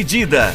[0.00, 0.54] Dividida.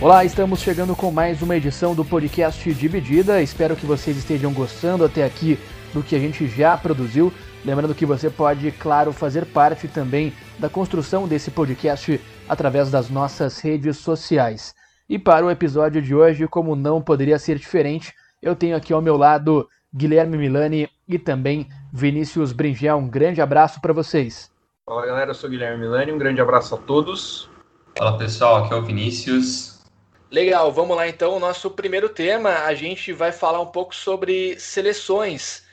[0.00, 3.42] Olá, estamos chegando com mais uma edição do podcast Dividida.
[3.42, 5.58] Espero que vocês estejam gostando até aqui
[5.92, 7.30] do que a gente já produziu.
[7.66, 12.18] Lembrando que você pode, claro, fazer parte também da construção desse podcast
[12.48, 14.74] através das nossas redes sociais.
[15.06, 19.02] E para o episódio de hoje, como não poderia ser diferente, eu tenho aqui ao
[19.02, 21.66] meu lado Guilherme Milani e também
[21.98, 22.96] Vinícius Bringel.
[22.96, 24.50] Um grande abraço para vocês.
[24.86, 27.50] Fala galera, eu sou Guilherme Milani, um grande abraço a todos.
[27.98, 29.82] Fala pessoal, aqui é o Vinícius.
[30.30, 31.36] Legal, vamos lá então.
[31.36, 35.64] O nosso primeiro tema, a gente vai falar um pouco sobre seleções,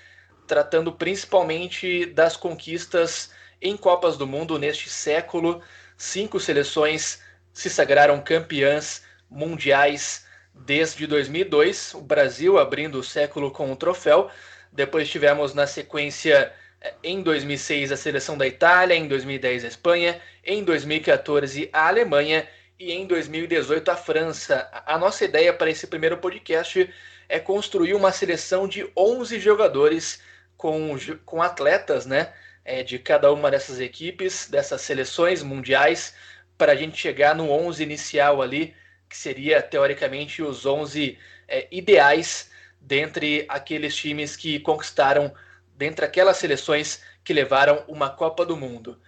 [0.47, 3.31] tratando principalmente das conquistas
[3.61, 5.61] em Copas do Mundo neste século.
[5.95, 7.21] Cinco seleções
[7.53, 14.31] se sagraram campeãs mundiais desde 2002, o Brasil abrindo o século com um troféu.
[14.75, 20.21] Depois tivemos na sequência eh, em 2006 a seleção da Itália, em 2010 a Espanha,
[20.43, 22.45] em 2014 a Alemanha
[22.77, 24.69] e em 2018 a França.
[24.85, 26.93] A nossa ideia para esse primeiro podcast
[27.29, 30.21] é construir uma seleção de 11 jogadores
[30.57, 32.33] com, com atletas, né?
[32.65, 36.15] É, de cada uma dessas equipes, dessas seleções mundiais,
[36.57, 38.75] para a gente chegar no 11 inicial ali,
[39.07, 42.49] que seria teoricamente os 11 é, ideais
[42.85, 45.33] dentre aqueles times que conquistaram,
[45.75, 48.99] dentre aquelas seleções que levaram uma Copa do Mundo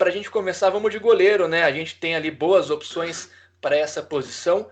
[0.00, 1.62] para a gente começar, vamos de goleiro, né?
[1.62, 3.30] A gente tem ali boas opções
[3.60, 4.66] para essa posição.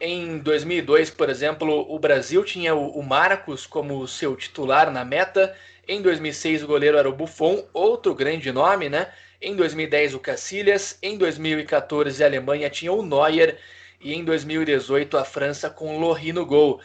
[0.00, 5.54] Em 2002, por exemplo, o Brasil tinha o Marcos como seu titular na meta.
[5.86, 9.12] Em 2006, o goleiro era o Buffon, outro grande nome, né?
[9.40, 10.98] Em 2010, o Cacilhas.
[11.00, 13.60] Em 2014, a Alemanha tinha o Neuer.
[14.00, 16.80] E em 2018, a França com Lohri no gol.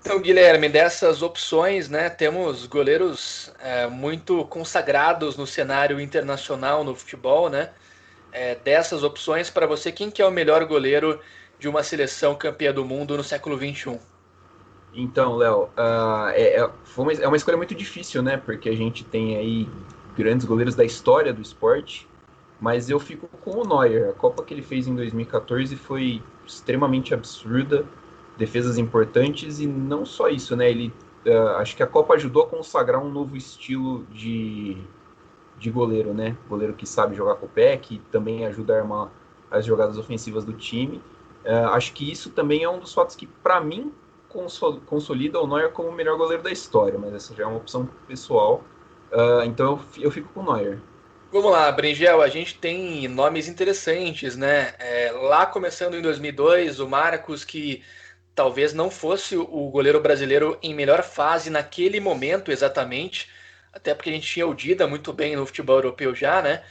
[0.00, 7.50] Então, Guilherme, dessas opções, né, temos goleiros é, muito consagrados no cenário internacional no futebol,
[7.50, 7.70] né?
[8.32, 11.20] É, dessas opções, para você, quem que é o melhor goleiro
[11.58, 13.98] de uma seleção campeã do mundo no século XXI?
[14.94, 18.38] Então, Léo, uh, é, é, uma, é uma escolha muito difícil, né?
[18.38, 19.68] Porque a gente tem aí
[20.16, 22.08] grandes goleiros da história do esporte,
[22.58, 24.08] mas eu fico com o Neuer.
[24.08, 27.84] A Copa que ele fez em 2014 foi extremamente absurda
[28.36, 30.70] defesas importantes e não só isso, né?
[30.70, 30.92] Ele
[31.26, 34.76] uh, acho que a Copa ajudou a consagrar um novo estilo de,
[35.58, 36.36] de goleiro, né?
[36.48, 39.10] Goleiro que sabe jogar com o pé, que também ajuda a armar
[39.50, 41.02] as jogadas ofensivas do time.
[41.44, 43.92] Uh, acho que isso também é um dos fatos que, para mim,
[44.86, 47.88] consolida o Neuer como o melhor goleiro da história, mas essa já é uma opção
[48.06, 48.62] pessoal.
[49.10, 50.78] Uh, então eu, fico com o Neuer.
[51.32, 54.74] Vamos lá, Bringel, a gente tem nomes interessantes, né?
[54.78, 57.82] É, lá começando em 2002, o Marcos que
[58.34, 63.28] talvez não fosse o goleiro brasileiro em melhor fase naquele momento exatamente,
[63.72, 66.62] até porque a gente tinha o Dida muito bem no futebol europeu já, né?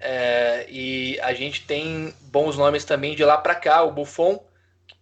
[0.00, 4.44] É, e a gente tem bons nomes também de lá para cá, o Buffon,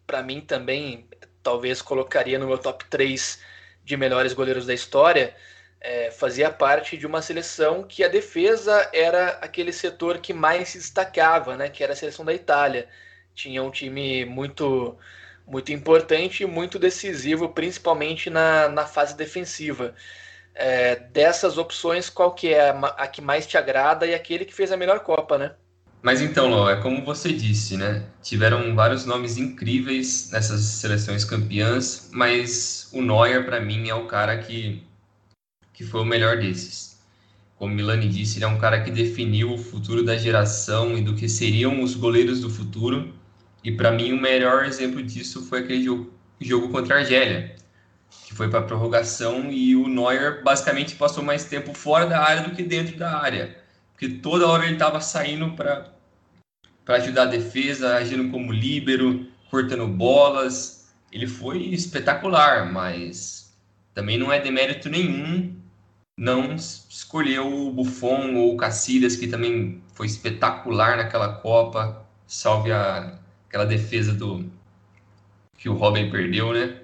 [0.06, 1.08] para mim também
[1.42, 3.40] talvez colocaria no meu top 3
[3.84, 5.34] de melhores goleiros da história,
[5.80, 10.78] é, fazia parte de uma seleção que a defesa era aquele setor que mais se
[10.78, 11.68] destacava, né?
[11.68, 12.88] Que era a seleção da Itália.
[13.34, 14.98] Tinha um time muito
[15.46, 19.94] muito importante e muito decisivo, principalmente na, na fase defensiva.
[20.54, 24.54] É, dessas opções, qual que é a, a, que mais te agrada e aquele que
[24.54, 25.52] fez a melhor Copa, né?
[26.02, 28.04] Mas então, Ló, é como você disse, né?
[28.22, 34.38] Tiveram vários nomes incríveis nessas seleções campeãs, mas o Neuer, para mim, é o cara
[34.38, 34.82] que,
[35.72, 36.96] que foi o melhor desses.
[37.56, 41.14] Como Milani disse, ele é um cara que definiu o futuro da geração e do
[41.14, 43.14] que seriam os goleiros do futuro
[43.66, 47.56] e para mim o melhor exemplo disso foi aquele jogo, jogo contra a Argélia,
[48.24, 52.54] que foi para prorrogação e o Neuer basicamente passou mais tempo fora da área do
[52.54, 53.58] que dentro da área,
[53.90, 55.92] porque toda hora ele estava saindo para
[56.84, 60.94] para ajudar a defesa, agindo como líbero, cortando bolas.
[61.10, 63.52] Ele foi espetacular, mas
[63.92, 65.56] também não é demérito nenhum
[66.16, 73.18] não escolher o Buffon ou o Cacilhas, que também foi espetacular naquela Copa, salve a
[73.56, 74.50] aquela defesa do
[75.56, 76.76] que o Robin perdeu, né?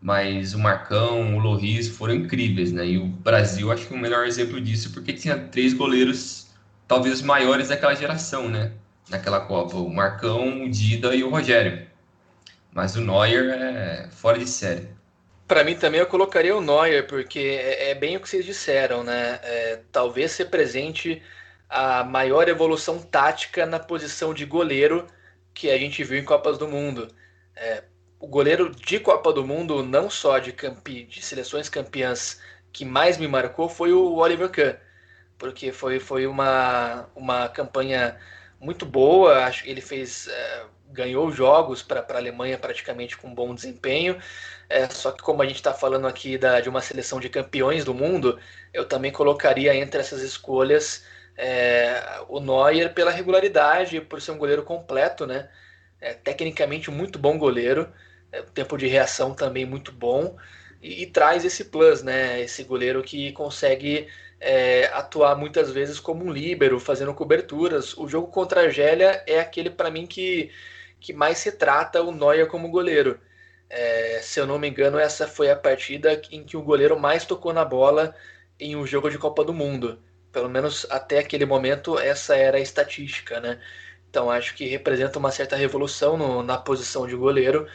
[0.00, 2.86] Mas o Marcão, o Loris foram incríveis, né?
[2.86, 6.48] E o Brasil acho que é o melhor exemplo disso, porque tinha três goleiros
[6.86, 8.72] talvez maiores daquela geração, né?
[9.08, 11.86] naquela Copa, o Marcão, o Dida e o Rogério.
[12.72, 14.88] Mas o Neuer é fora de série.
[15.46, 19.04] Para mim também eu colocaria o Neuer, porque é, é bem o que vocês disseram,
[19.04, 19.38] né?
[19.42, 21.22] É, talvez represente
[21.68, 25.06] a maior evolução tática na posição de goleiro
[25.54, 27.08] que a gente viu em Copas do Mundo.
[27.56, 27.84] É,
[28.18, 32.40] o goleiro de Copa do Mundo, não só de, campi, de seleções campeãs,
[32.72, 34.74] que mais me marcou foi o Oliver Kahn,
[35.38, 38.18] porque foi, foi uma, uma campanha
[38.60, 39.44] muito boa.
[39.44, 40.64] Acho que ele fez é,
[40.94, 44.18] ganhou jogos para a Alemanha praticamente com bom desempenho.
[44.68, 47.84] É, só que como a gente está falando aqui da, de uma seleção de campeões
[47.84, 48.38] do mundo,
[48.72, 51.04] eu também colocaria entre essas escolhas
[51.36, 55.48] é, o Neuer pela regularidade, por ser um goleiro completo, né?
[56.00, 57.90] É, tecnicamente muito bom goleiro,
[58.32, 60.36] é, tempo de reação também muito bom
[60.82, 62.40] e, e, traz esse plus, né?
[62.42, 64.08] Esse goleiro que consegue
[64.40, 67.96] é, atuar muitas vezes como um líbero, fazendo coberturas.
[67.96, 70.50] O jogo contra a Argélia é aquele para mim que
[71.00, 73.20] que mais se trata o Neuer como goleiro.
[73.68, 77.26] É, se eu não me engano, essa foi a partida em que o goleiro mais
[77.26, 78.14] tocou na bola
[78.58, 79.98] em um jogo de Copa do Mundo.
[80.34, 83.60] Pelo menos até aquele momento, essa era a estatística, né?
[84.10, 87.68] Então acho que representa uma certa revolução no, na posição de goleiro.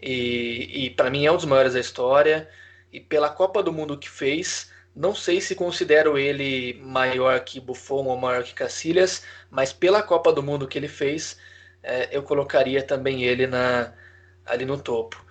[0.00, 2.48] E, e para mim é um dos maiores da história.
[2.92, 8.06] E pela Copa do Mundo que fez, não sei se considero ele maior que Buffon
[8.06, 11.38] ou maior que Cacilhas, mas pela Copa do Mundo que ele fez,
[11.82, 13.92] é, eu colocaria também ele na,
[14.46, 15.24] ali no topo.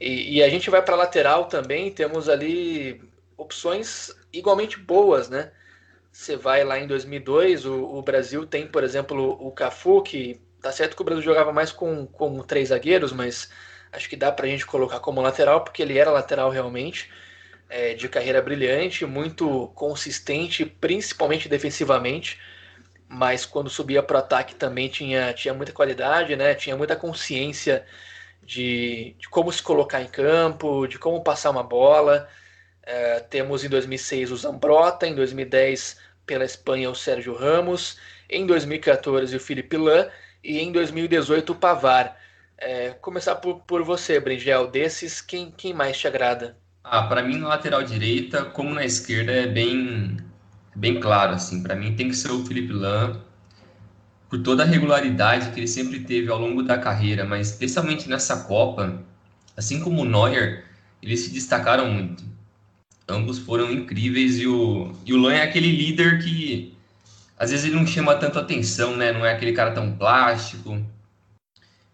[0.00, 3.02] E, e a gente vai para lateral também, temos ali
[3.36, 5.52] opções igualmente boas, né?
[6.12, 10.72] Você vai lá em 2002, o, o Brasil tem, por exemplo, o Cafu, que tá
[10.72, 13.50] certo que o Brasil jogava mais com, com três zagueiros, mas
[13.92, 17.10] acho que dá para a gente colocar como lateral, porque ele era lateral realmente,
[17.68, 22.38] é, de carreira brilhante, muito consistente, principalmente defensivamente
[23.08, 26.54] mas quando subia para o ataque também tinha, tinha muita qualidade, né?
[26.54, 27.84] Tinha muita consciência
[28.42, 32.28] de, de como se colocar em campo, de como passar uma bola.
[32.92, 35.96] É, temos em 2006 o Zambrota, em 2010
[36.26, 37.98] pela Espanha o Sérgio Ramos,
[38.28, 40.08] em 2014 o Felipe Lan
[40.42, 42.16] e em 2018 o Pavar.
[42.58, 46.56] É, começar por, por você, Bringel, desses, quem, quem mais te agrada?
[46.82, 50.16] Ah, para mim, na lateral direita, como na esquerda, é bem
[50.74, 53.22] bem claro, assim, para mim tem que ser o Felipe Lam,
[54.28, 58.44] por toda a regularidade que ele sempre teve ao longo da carreira, mas especialmente nessa
[58.44, 59.00] Copa,
[59.56, 60.64] assim como o Neuer,
[61.00, 62.29] eles se destacaram muito.
[63.10, 66.74] Ambos foram incríveis e o, e o Lan é aquele líder que
[67.38, 69.12] às vezes ele não chama tanto atenção, né?
[69.12, 70.84] Não é aquele cara tão plástico,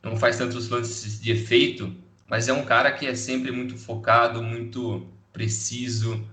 [0.03, 1.95] não faz tantos lances de efeito,
[2.29, 6.25] mas é um cara que é sempre muito focado, muito preciso,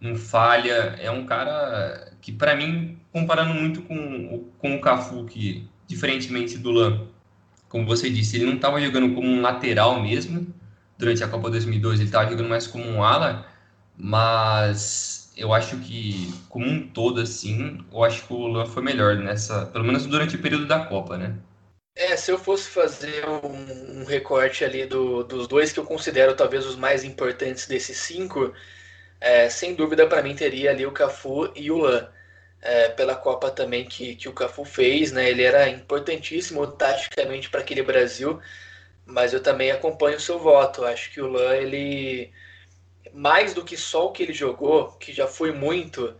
[0.00, 0.96] não falha.
[1.00, 6.70] É um cara que, para mim, comparando muito com, com o Cafu, que, diferentemente do
[6.70, 7.06] Lan,
[7.68, 10.46] como você disse, ele não estava jogando como um lateral mesmo.
[10.98, 13.46] Durante a Copa 2002, ele estava jogando mais como um ala,
[14.00, 19.16] mas eu acho que, como um todo, assim, eu acho que o Lan foi melhor
[19.16, 21.38] nessa, pelo menos durante o período da Copa, né?
[21.94, 26.34] É, se eu fosse fazer um, um recorte ali do, dos dois que eu considero
[26.36, 28.54] talvez os mais importantes desses cinco,
[29.20, 32.08] é, sem dúvida para mim teria ali o Cafu e o Lan.
[32.62, 35.30] É, pela Copa também que, que o Cafu fez, né?
[35.30, 38.40] Ele era importantíssimo taticamente para aquele Brasil,
[39.06, 40.84] mas eu também acompanho o seu voto.
[40.84, 42.32] Acho que o Lan, ele
[43.14, 46.16] mais do que só o que ele jogou, que já foi muito,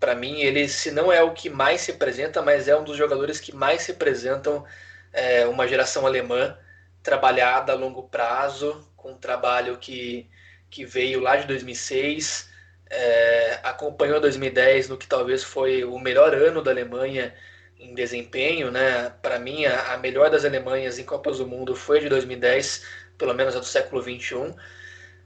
[0.00, 2.96] para mim ele se não é o que mais se representa, mas é um dos
[2.96, 4.64] jogadores que mais representam
[5.12, 6.56] é, uma geração alemã
[7.02, 10.28] trabalhada a longo prazo, com um trabalho que
[10.70, 12.48] que veio lá de 2006,
[12.90, 17.34] é, acompanhou 2010 no que talvez foi o melhor ano da Alemanha
[17.78, 19.10] em desempenho, né?
[19.22, 22.84] Para mim, a, a, melhor das Alemanhas em Copas do Mundo foi de 2010,
[23.16, 24.54] pelo menos a do século 21.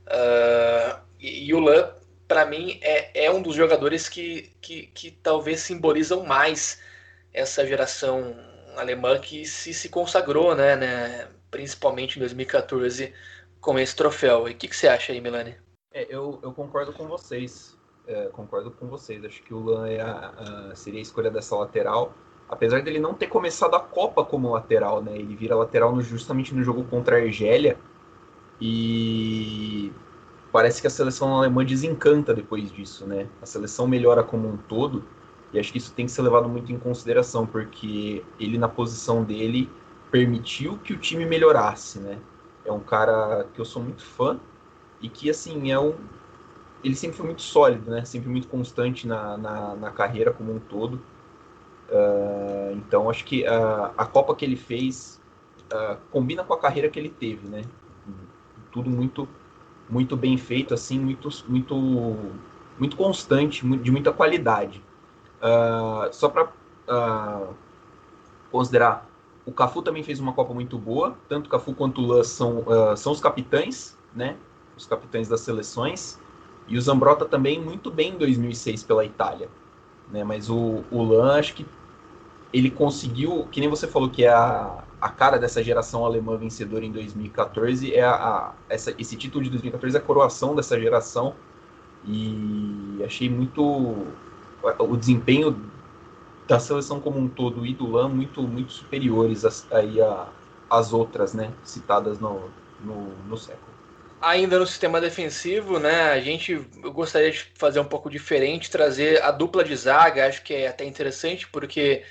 [0.07, 1.91] Uh, e, e, o Lan,
[2.27, 6.81] para mim, é, é um dos jogadores que, que, que talvez simbolizam mais
[7.33, 8.37] essa geração
[8.77, 11.29] alemã que se, se consagrou, né, né?
[11.51, 13.13] Principalmente em 2014
[13.61, 14.49] com esse troféu.
[14.49, 15.55] E o que, que, você acha aí, Milani?
[15.93, 17.79] É, eu, eu concordo com vocês.
[18.07, 19.25] É, concordo com vocês.
[19.25, 22.15] Acho que o Lan é a, a, seria a escolha dessa lateral.
[22.49, 25.17] Apesar dele não ter começado a Copa como lateral, né?
[25.17, 27.79] Ele vira lateral no, justamente no jogo contra a Argélia.
[28.61, 29.93] E
[30.53, 33.27] parece que a seleção alemã desencanta depois disso, né?
[33.41, 35.05] A seleção melhora como um todo.
[35.53, 39.23] E acho que isso tem que ser levado muito em consideração, porque ele, na posição
[39.23, 39.71] dele,
[40.11, 42.19] permitiu que o time melhorasse, né?
[42.65, 44.39] É um cara que eu sou muito fã
[45.01, 45.95] e que, assim, é um.
[46.85, 48.05] Ele sempre foi muito sólido, né?
[48.05, 51.01] Sempre muito constante na, na, na carreira como um todo.
[51.93, 55.21] Uh, então acho que uh, a Copa que ele fez
[55.73, 57.63] uh, combina com a carreira que ele teve, né?
[58.73, 59.29] Tudo muito
[59.89, 62.17] muito bem feito, assim, muito muito
[62.79, 64.83] muito constante, de muita qualidade.
[66.13, 66.49] só para
[68.51, 69.09] considerar,
[69.45, 71.17] o Cafu também fez uma Copa muito boa.
[71.29, 72.65] Tanto o Cafu quanto o Lan são,
[72.97, 74.37] são os capitães, né?
[74.77, 76.19] Os capitães das seleções.
[76.69, 79.49] E o Zambrota também muito bem em 2006 pela Itália.
[80.11, 80.23] Né?
[80.25, 81.67] Mas o, o Lan, acho que
[82.53, 86.85] ele conseguiu, que nem você falou que é a, a cara dessa geração alemã vencedora
[86.85, 91.35] em 2014, é a, a essa, esse título de 2014 é a coroação dessa geração.
[92.07, 93.63] E achei muito
[94.79, 95.61] o desempenho
[96.47, 100.29] da seleção como um todo e do Lan muito, muito superiores aí a,
[100.71, 102.49] as outras, né, citadas no,
[102.81, 103.73] no, no século.
[104.21, 109.21] Ainda no sistema defensivo, né, a gente eu gostaria de fazer um pouco diferente, trazer
[109.21, 112.05] a dupla de zaga, acho que é até interessante, porque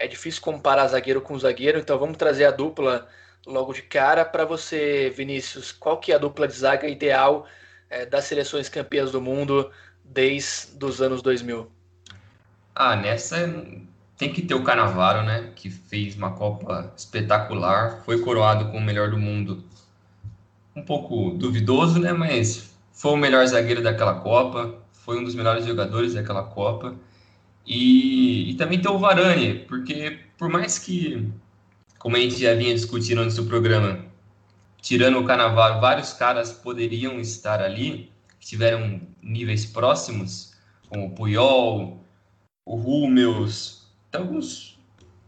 [0.00, 3.06] é difícil comparar zagueiro com zagueiro, então vamos trazer a dupla
[3.46, 5.70] logo de cara para você, Vinícius.
[5.70, 7.46] Qual que é a dupla de zaga ideal
[7.90, 9.70] é, das seleções campeãs do mundo
[10.02, 11.70] desde os anos 2000?
[12.74, 13.46] Ah, nessa
[14.16, 18.82] tem que ter o Canavaro, né, que fez uma Copa espetacular, foi coroado como o
[18.82, 19.64] melhor do mundo
[20.74, 22.12] um pouco duvidoso, né?
[22.12, 26.94] Mas foi o melhor zagueiro daquela Copa, foi um dos melhores jogadores daquela Copa.
[27.66, 31.28] E, e também tem o Varane, porque por mais que,
[31.98, 34.04] como a gente já vinha discutindo antes do programa,
[34.80, 40.54] tirando o Canavaro, vários caras poderiam estar ali, que tiveram níveis próximos,
[40.88, 42.02] como o Puyol,
[42.64, 44.78] o Rúmeus, alguns,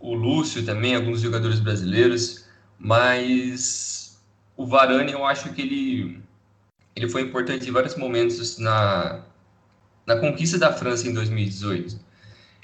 [0.00, 2.48] o Lúcio também, alguns jogadores brasileiros,
[2.78, 4.20] mas
[4.56, 6.22] o Varane, eu acho que ele,
[6.96, 9.24] ele foi importante em vários momentos na,
[10.06, 12.11] na conquista da França em 2018.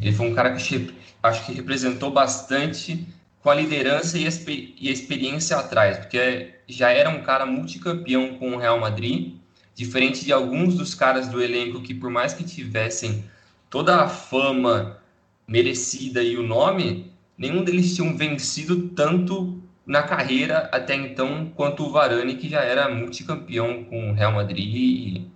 [0.00, 3.06] Ele foi um cara que acho que representou bastante
[3.42, 8.58] com a liderança e a, experiência atrás, porque já era um cara multicampeão com o
[8.58, 9.34] Real Madrid,
[9.74, 13.24] diferente de alguns dos caras do elenco que, por mais que tivessem
[13.70, 14.98] toda a fama
[15.46, 21.90] merecida e o nome, nenhum deles tinham vencido tanto na carreira até então quanto o
[21.90, 24.66] Varane, que já era multicampeão com o Real Madrid.
[24.66, 25.30] E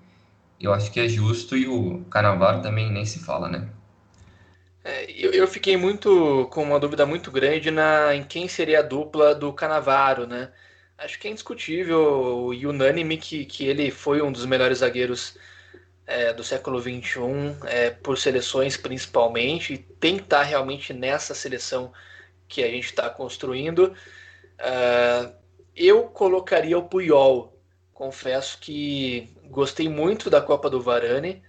[0.61, 3.69] eu acho que é justo e o Canavaro também nem se fala, né?
[4.85, 8.83] É, eu, eu, fiquei muito com uma dúvida muito grande na em quem seria a
[8.83, 10.53] dupla do Canavaro, né?
[10.99, 15.37] Acho que é indiscutível e unânime que, que ele foi um dos melhores zagueiros
[16.07, 17.21] é, do século XXI,
[17.67, 21.93] é, por seleções principalmente, e tem que estar realmente nessa seleção
[22.49, 23.95] que a gente está construindo.
[24.59, 25.33] Uh,
[25.75, 27.59] eu colocaria o Puyol.
[27.95, 31.43] Confesso que gostei muito da Copa do Varane,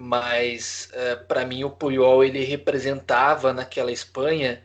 [0.00, 4.62] mas eh, para mim o Puyol ele representava naquela Espanha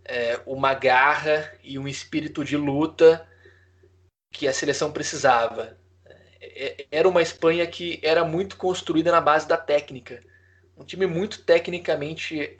[0.00, 3.26] uh, uma garra e um espírito de luta
[4.30, 5.78] que a seleção precisava.
[6.38, 10.22] É, era uma Espanha que era muito construída na base da técnica,
[10.76, 12.54] um time muito tecnicamente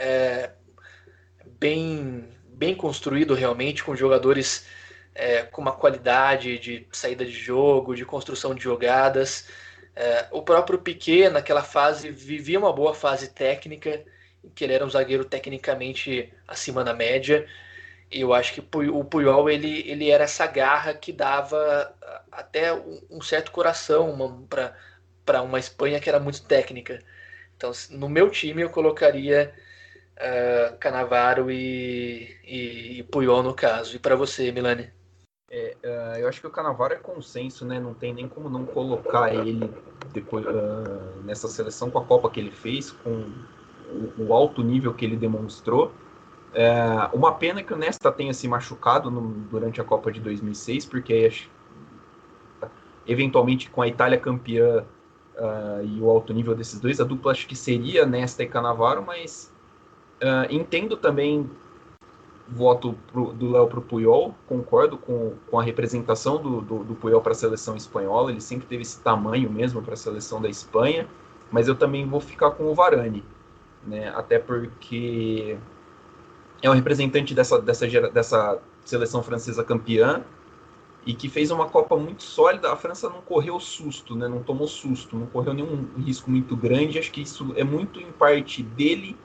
[1.61, 4.67] bem bem construído realmente, com jogadores
[5.51, 9.47] com uma qualidade de saída de jogo, de construção de jogadas.
[9.95, 14.05] É, o próprio Piquet, naquela fase, vivia uma boa fase técnica,
[14.55, 17.47] que ele era um zagueiro tecnicamente acima da média.
[18.11, 21.95] E eu acho que o Puyol ele, ele era essa garra que dava
[22.31, 22.73] até
[23.11, 24.47] um certo coração
[25.25, 26.99] para uma Espanha que era muito técnica.
[27.57, 29.55] Então, no meu time, eu colocaria
[30.17, 33.97] uh, Canavaro e, e, e, Puyol no caso.
[33.97, 34.91] E para você, Milani?
[35.55, 37.79] É, uh, eu acho que o Canavaro é consenso, né?
[37.79, 39.71] Não tem nem como não colocar ele
[40.11, 43.31] depois uh, nessa seleção com a Copa que ele fez, com
[43.91, 45.93] o, o alto nível que ele demonstrou.
[46.55, 50.87] É, uma pena que o Nesta tenha se machucado no, durante a Copa de 2006,
[50.87, 51.31] porque
[53.07, 54.87] eventualmente com a Itália campeã
[55.37, 59.05] uh, e o alto nível desses dois, a dupla acho que seria Nesta e Canavaro,
[59.07, 59.53] mas
[60.49, 61.51] entendo também
[62.53, 66.95] voto pro, do Léo para o Puyol, concordo com, com a representação do, do, do
[66.95, 70.49] Puyol para a seleção espanhola, ele sempre teve esse tamanho mesmo para a seleção da
[70.49, 71.09] Espanha,
[71.51, 73.25] mas eu também vou ficar com o Varane,
[73.87, 74.09] né?
[74.15, 75.57] até porque
[76.63, 80.23] é um representante dessa, dessa, dessa seleção francesa campeã
[81.05, 82.73] e que fez uma Copa muito sólida.
[82.73, 84.29] A França não correu susto, né?
[84.29, 86.99] não tomou susto, não correu nenhum risco muito grande.
[86.99, 89.17] Acho que isso é muito em parte dele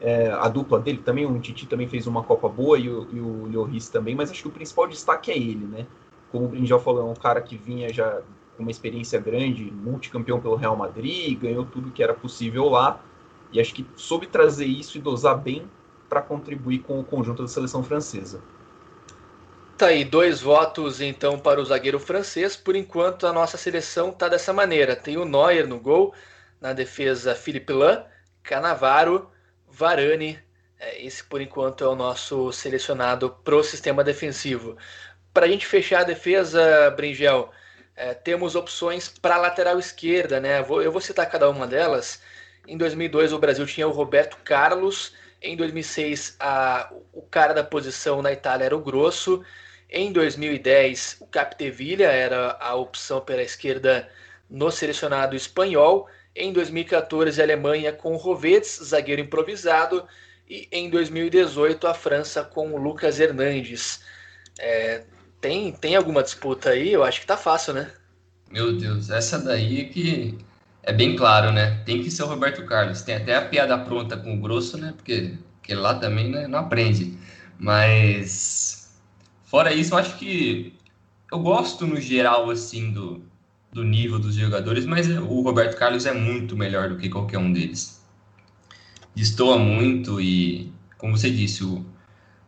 [0.00, 3.20] é, a dupla dele também, o Titi também fez uma Copa boa e o, e
[3.20, 5.86] o Lloris também, mas acho que o principal destaque é ele, né?
[6.30, 8.20] Como o já falou, é um cara que vinha já
[8.56, 13.00] com uma experiência grande, multicampeão pelo Real Madrid, ganhou tudo que era possível lá,
[13.52, 15.68] e acho que soube trazer isso e dosar bem
[16.08, 18.40] para contribuir com o conjunto da seleção francesa.
[19.76, 22.56] Tá aí, dois votos então para o zagueiro francês.
[22.56, 26.12] Por enquanto, a nossa seleção tá dessa maneira: tem o Neuer no gol,
[26.60, 28.02] na defesa, Philippe Lahm,
[28.42, 29.30] Canavaro,
[29.70, 30.38] Varane.
[30.78, 34.76] É, esse, por enquanto, é o nosso selecionado pro sistema defensivo.
[35.34, 37.50] Para a gente fechar a defesa, Bringel,
[37.96, 40.60] é, temos opções para lateral esquerda, né?
[40.60, 42.22] Eu vou citar cada uma delas.
[42.66, 45.14] Em 2002, o Brasil tinha o Roberto Carlos.
[45.42, 49.44] Em 2006, a, o cara da posição na Itália era o Grosso.
[49.90, 54.08] Em 2010, o Capdevilla era a opção pela esquerda
[54.48, 56.08] no selecionado espanhol.
[56.34, 60.04] Em 2014, a Alemanha com o Rovedes, zagueiro improvisado.
[60.48, 64.00] E em 2018, a França com o Lucas Hernandes.
[64.58, 65.04] É,
[65.40, 66.92] tem, tem alguma disputa aí?
[66.92, 67.90] Eu acho que tá fácil, né?
[68.50, 70.38] Meu Deus, essa daí que
[70.82, 71.82] é bem claro, né?
[71.84, 73.02] Tem que ser o Roberto Carlos.
[73.02, 74.94] Tem até a piada pronta com o Grosso, né?
[74.96, 77.18] Porque, porque lá também né, não aprende.
[77.58, 78.98] Mas,
[79.44, 80.72] fora isso, eu acho que
[81.30, 83.22] eu gosto no geral, assim, do,
[83.72, 87.52] do nível dos jogadores, mas o Roberto Carlos é muito melhor do que qualquer um
[87.52, 88.02] deles.
[89.14, 91.84] Destoa muito e, como você disse, o,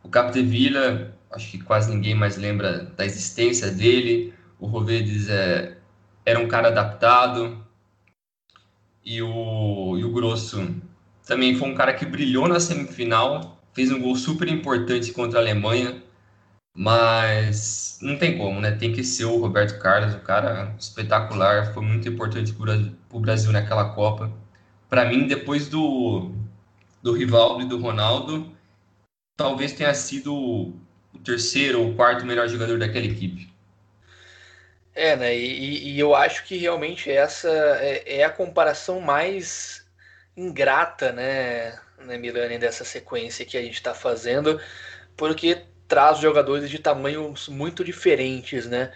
[0.03, 4.33] o Capdevilla, acho que quase ninguém mais lembra da existência dele.
[4.59, 5.77] O Rovedes é,
[6.25, 7.61] era um cara adaptado,
[9.03, 10.75] e o, e o Grosso
[11.25, 15.41] também foi um cara que brilhou na semifinal, fez um gol super importante contra a
[15.41, 16.01] Alemanha,
[16.73, 18.71] mas não tem como, né?
[18.71, 22.77] Tem que ser o Roberto Carlos, o cara espetacular, foi muito importante para
[23.11, 24.31] o Brasil naquela Copa.
[24.89, 26.31] Para mim, depois do,
[27.01, 28.51] do Rivaldo e do Ronaldo,
[29.35, 33.51] talvez tenha sido o terceiro ou quarto melhor jogador daquela equipe.
[34.93, 35.35] É, né?
[35.35, 39.85] E, e, eu acho que realmente essa é, é, a comparação mais
[40.35, 44.59] ingrata, né, né, Milani, dessa sequência que a gente está fazendo,
[45.15, 48.93] porque traz jogadores de tamanhos muito diferentes, né?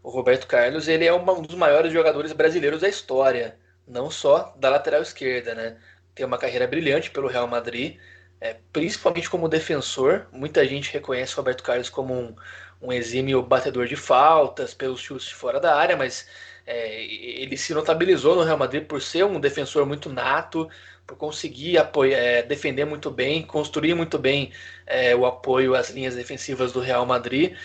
[0.00, 4.70] O Roberto Carlos, ele é um dos maiores jogadores brasileiros da história, não só da
[4.70, 5.76] lateral esquerda, né?
[6.14, 7.98] Tem uma carreira brilhante pelo Real Madrid,
[8.40, 10.28] é, principalmente como defensor.
[10.30, 12.36] Muita gente reconhece o Roberto Carlos como um,
[12.80, 16.28] um exímio batedor de faltas pelos chutes fora da área, mas
[16.64, 20.68] é, ele se notabilizou no Real Madrid por ser um defensor muito nato,
[21.06, 24.52] por conseguir apoiar, é, defender muito bem, construir muito bem
[24.86, 27.56] é, o apoio às linhas defensivas do Real Madrid,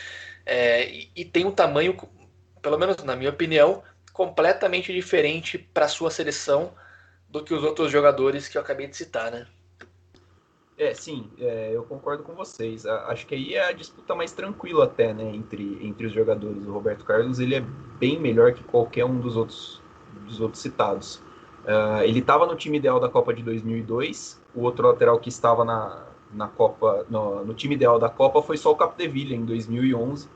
[0.45, 1.95] é, e, e, tem um tamanho,
[2.62, 6.73] pelo menos na minha opinião, completamente diferente para a sua seleção
[7.30, 9.47] do que os outros jogadores que eu acabei de citar, né?
[10.77, 12.86] É, sim, é, eu concordo com vocês.
[12.86, 16.65] Acho que aí é a disputa mais tranquila até, né, entre, entre os jogadores.
[16.65, 17.62] O Roberto Carlos, ele é
[17.99, 19.80] bem melhor que qualquer um dos outros,
[20.25, 21.21] dos outros citados.
[21.63, 25.63] Uh, ele estava no time ideal da Copa de 2002, o outro lateral que estava
[25.63, 30.28] na, na Copa, no, no time ideal da Copa foi só o Capdeville em 2011,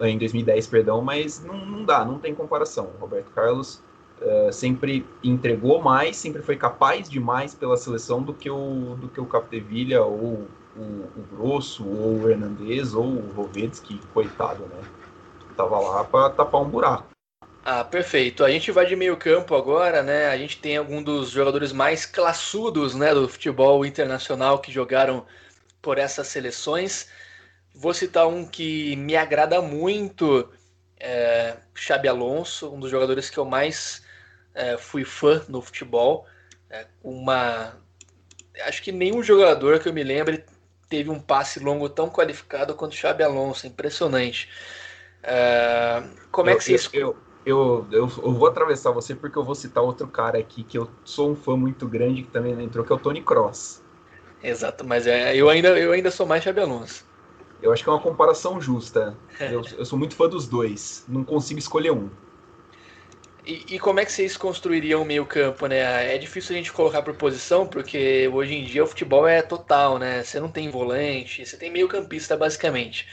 [0.00, 2.90] em 2010, perdão, mas não, não dá, não tem comparação.
[2.96, 3.82] O Roberto Carlos
[4.18, 9.08] Uh, sempre entregou mais, sempre foi capaz de mais pela seleção do que o, do
[9.08, 14.82] que o Capdevilla ou o, o Grosso ou o Hernandez ou o Rovetsky, coitado, né?
[15.54, 17.15] Tava lá para tapar um buraco.
[17.68, 18.44] Ah, perfeito.
[18.44, 20.28] A gente vai de meio campo agora, né?
[20.28, 25.26] A gente tem algum dos jogadores mais classudos, né, do futebol internacional que jogaram
[25.82, 27.08] por essas seleções.
[27.74, 30.48] Vou citar um que me agrada muito,
[31.00, 34.00] é, Xabi Alonso, um dos jogadores que eu mais
[34.54, 36.24] é, fui fã no futebol.
[36.70, 37.76] É, uma,
[38.60, 40.44] acho que nenhum jogador que eu me lembre
[40.88, 44.48] teve um passe longo tão qualificado quanto Xabi Alonso, impressionante.
[45.20, 49.54] É, como é que você eu, eu, eu, eu, vou atravessar você porque eu vou
[49.54, 52.92] citar outro cara aqui que eu sou um fã muito grande que também entrou, que
[52.92, 53.84] é o Tony Cross.
[54.42, 57.06] Exato, mas é, eu, ainda, eu ainda sou mais Xabi Alonso.
[57.62, 59.16] Eu acho que é uma comparação justa.
[59.40, 62.10] Eu, eu sou muito fã dos dois, não consigo escolher um.
[63.46, 66.14] E, e, como é que vocês construiriam o meio campo, né?
[66.14, 70.00] É difícil a gente colocar por posição, porque hoje em dia o futebol é total,
[70.00, 70.24] né?
[70.24, 73.06] Você não tem volante, você tem meio campista basicamente.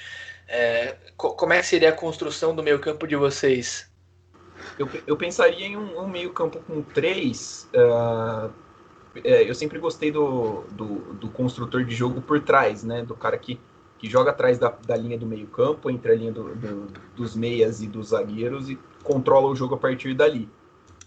[0.48, 3.93] É, como é que seria a construção do meio campo de vocês?
[4.78, 7.70] Eu, eu pensaria em um, um meio campo com três.
[7.74, 8.52] Uh,
[9.24, 13.04] é, eu sempre gostei do, do, do, construtor de jogo por trás, né?
[13.04, 13.60] Do cara que,
[14.00, 17.36] que joga atrás da, da linha do meio campo, entre a linha do, do, dos
[17.36, 20.50] meias e dos zagueiros e controla o jogo a partir dali.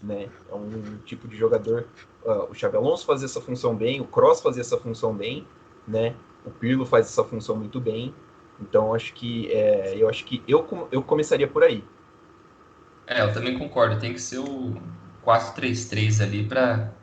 [0.01, 0.29] Né?
[0.49, 1.85] É um tipo de jogador.
[2.23, 5.45] Uh, o Xabi Alonso fazia essa função bem, o Cross fazia essa função bem,
[5.87, 6.15] né?
[6.45, 8.13] O Pirlo faz essa função muito bem.
[8.59, 11.83] Então acho que é, eu acho que eu, eu começaria por aí.
[13.07, 13.99] É, eu também concordo.
[13.99, 14.75] Tem que ser o
[15.25, 16.93] 4-3-3 ali para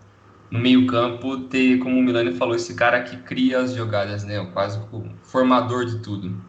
[0.51, 4.45] no meio-campo ter, como o Milani falou, esse cara que cria as jogadas, né?
[4.53, 6.41] Quase o formador de tudo.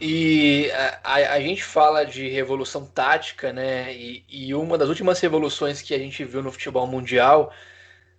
[0.00, 0.70] E
[1.02, 3.94] a, a, gente fala de revolução tática, né?
[3.94, 7.52] E, e, uma das últimas revoluções que a gente viu no futebol mundial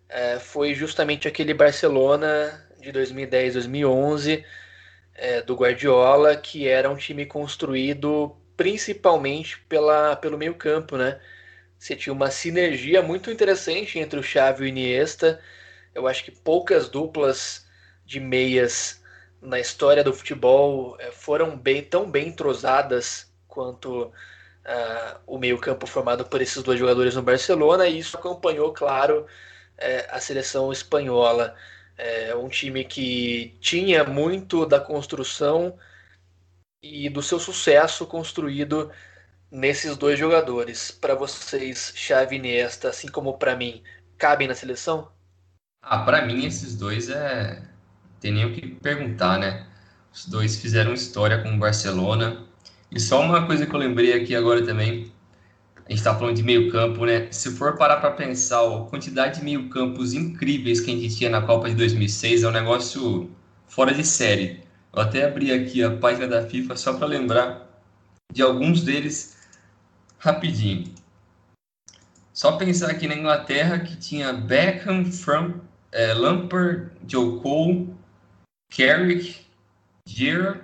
[0.10, 4.44] é, foi justamente aquele Barcelona de 2010, 2011,
[5.14, 11.20] é, do Guardiola, que era um time construído principalmente pela, pelo meio campo, né?
[11.78, 15.40] Você tinha uma sinergia muito interessante entre o Xavi e o Iniesta.
[15.94, 17.68] Eu acho que poucas duplas
[18.04, 19.04] de meias
[19.40, 26.26] na história do futebol é, foram bem, tão bem entrosadas quanto uh, o meio-campo formado
[26.26, 29.28] por esses dois jogadores no Barcelona, e isso acompanhou, claro,
[29.78, 31.56] é, a seleção espanhola.
[31.98, 35.78] É um time que tinha muito da construção
[36.82, 38.92] e do seu sucesso construído
[39.52, 40.92] nesses dois jogadores.
[40.92, 43.84] Para vocês, Xavi e Iniesta, assim como para mim,
[44.18, 45.12] cabem na seleção?
[45.82, 47.64] Ah, para mim esses dois é
[48.20, 49.68] tem nem o que perguntar, né?
[50.14, 52.46] Os dois fizeram história com o Barcelona.
[52.92, 55.12] E só uma coisa que eu lembrei aqui agora também,
[55.86, 57.28] a gente está falando de meio campo, né?
[57.32, 61.30] Se for parar para pensar a quantidade de meio campos incríveis que a gente tinha
[61.30, 63.30] na Copa de 2006, é um negócio
[63.68, 64.67] fora de série.
[64.98, 67.70] Eu até abri aqui a página da FIFA só para lembrar
[68.34, 69.38] de alguns deles
[70.18, 70.92] rapidinho.
[72.34, 77.94] Só pensar aqui na Inglaterra que tinha Beckham, From, é, Lampard, Joe Cole,
[78.76, 79.46] Carrick,
[80.04, 80.62] Giroud.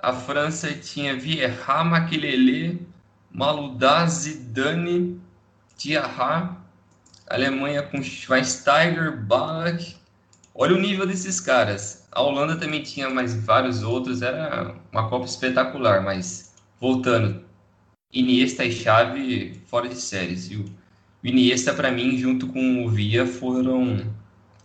[0.00, 2.86] A França tinha Vieira, Maquilele,
[3.30, 5.18] Maludá, Zidane,
[5.78, 6.58] Diarra.
[7.26, 9.96] Alemanha com Schweinsteiger, Ballack.
[10.58, 12.08] Olha o nível desses caras.
[12.10, 14.22] A Holanda também tinha mais vários outros.
[14.22, 17.44] Era uma Copa espetacular, mas voltando.
[18.12, 20.50] Iniesta e Xavi fora de séries.
[20.50, 20.64] O
[21.22, 24.14] Iniesta, para mim, junto com o Via, foram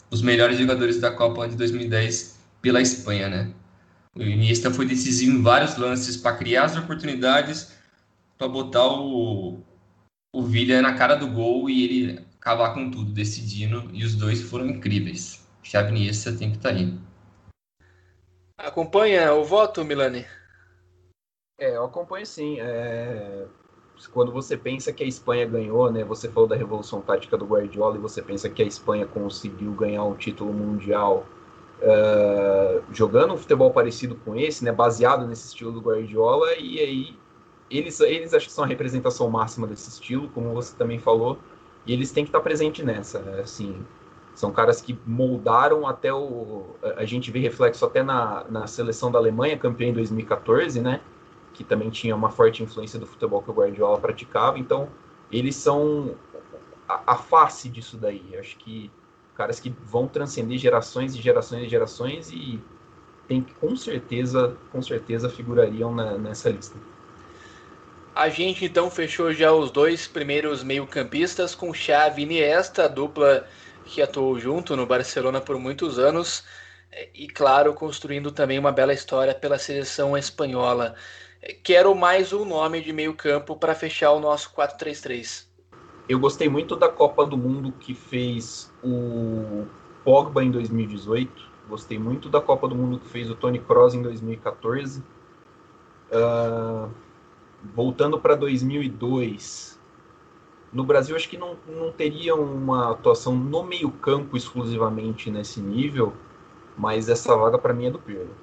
[0.10, 3.54] os melhores jogadores da Copa de 2010 pela Espanha, né?
[4.16, 7.74] O Iniesta foi decisivo em vários lances para criar as oportunidades,
[8.38, 9.62] para botar o,
[10.34, 14.42] o Villa na cara do gol e ele acabar com tudo, decidindo, e os dois
[14.42, 15.41] foram incríveis.
[15.64, 16.98] Xavi Iniesta tem que estar tá aí.
[18.58, 20.26] Acompanha o voto, Milani?
[21.60, 22.60] É, eu acompanho sim.
[22.60, 23.46] É...
[24.12, 26.04] Quando você pensa que a Espanha ganhou, né?
[26.04, 30.04] Você falou da revolução tática do Guardiola e você pensa que a Espanha conseguiu ganhar
[30.04, 31.26] um título mundial
[31.82, 37.18] uh, jogando um futebol parecido com esse, né, baseado nesse estilo do Guardiola, e aí
[37.70, 41.38] eles, eles acho que são a representação máxima desse estilo, como você também falou,
[41.86, 43.86] e eles têm que estar presente nessa, né, assim,
[44.34, 46.76] são caras que moldaram até o.
[46.98, 51.02] A gente vê reflexo até na, na seleção da Alemanha, campeã em 2014, né?
[51.54, 54.58] Que também tinha uma forte influência do futebol que o Guardiola praticava.
[54.58, 54.88] Então,
[55.32, 56.16] eles são
[56.88, 58.24] a, a face disso daí.
[58.38, 58.90] Acho que
[59.36, 62.60] caras que vão transcender gerações e gerações e gerações e
[63.28, 66.78] tem que com certeza, com certeza figurariam na, nessa lista.
[68.14, 73.48] A gente então fechou já os dois primeiros meio-campistas com Xavi e Iniesta, a dupla
[73.86, 76.44] que atuou junto no Barcelona por muitos anos
[77.14, 80.96] e claro, construindo também uma bela história pela seleção espanhola.
[81.64, 85.48] Quero mais um nome de meio-campo para fechar o nosso 4-3-3.
[86.08, 89.66] Eu gostei muito da Copa do Mundo que fez o
[90.04, 91.50] Pogba em 2018.
[91.70, 95.00] Gostei muito da Copa do Mundo que fez o Tony Kroos em 2014.
[95.00, 95.04] Uh,
[96.14, 96.90] ah,
[97.74, 99.80] voltando para 2002,
[100.72, 106.14] no Brasil acho que não, não teria uma atuação no meio-campo exclusivamente nesse nível,
[106.78, 108.36] mas essa vaga para mim é do Pirlo.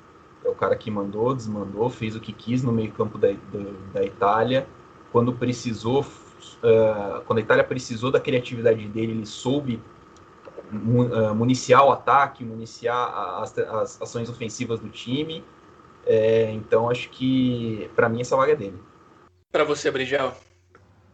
[0.44, 4.04] É o cara que mandou, desmandou, fez o que quis no meio-campo da, da, da,
[4.04, 4.66] Itália.
[5.10, 9.80] Quando precisou, uh, quando a Itália precisou da criatividade dele, ele soube
[10.70, 15.42] ah, municiar o ataque, municiar as, as ações ofensivas do time.
[16.06, 18.78] É, então acho que para mim essa vaga é dele.
[19.50, 20.34] Para você, Brigel?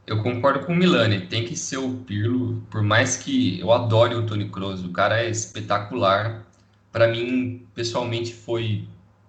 [0.06, 4.14] Eu concordo com o Milani, tem que ser o Pirlo, por mais que eu adore
[4.14, 6.44] o Tony Kroos, o cara é espetacular.
[6.92, 8.86] Para mim, pessoalmente, foi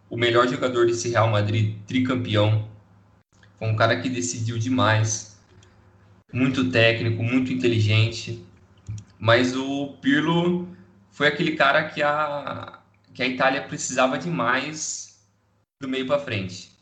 [0.09, 2.67] o melhor jogador desse Real Madrid, tricampeão.
[3.57, 5.39] Foi um cara que decidiu demais,
[6.33, 8.45] muito técnico, muito inteligente.
[9.17, 10.67] Mas o Pirlo
[11.09, 12.79] foi aquele cara que a,
[13.13, 15.17] que a Itália precisava demais
[15.81, 16.74] do meio para frente.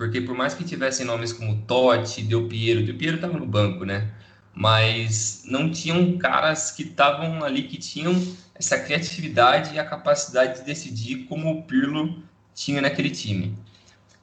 [0.00, 3.84] Porque por mais que tivessem nomes como Totti, Del Piero, Del Piero estava no banco,
[3.84, 4.10] né?
[4.54, 8.14] Mas não tinham caras que estavam ali que tinham
[8.54, 12.22] essa criatividade e a capacidade de decidir como o Pirlo
[12.54, 13.54] tinha naquele time.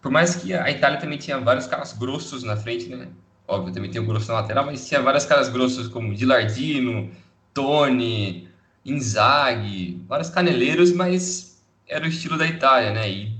[0.01, 3.09] Por mais que a Itália também tinha vários caras grossos na frente, né?
[3.47, 7.11] Óbvio, também tem o grosso na lateral, mas tinha vários caras grossos como Dilardino,
[7.53, 8.49] Tony,
[8.83, 13.07] Inzaghi, vários caneleiros, mas era o estilo da Itália, né?
[13.07, 13.36] E,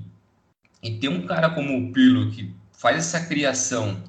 [0.82, 4.02] e ter um cara como o Pirlo que faz essa criação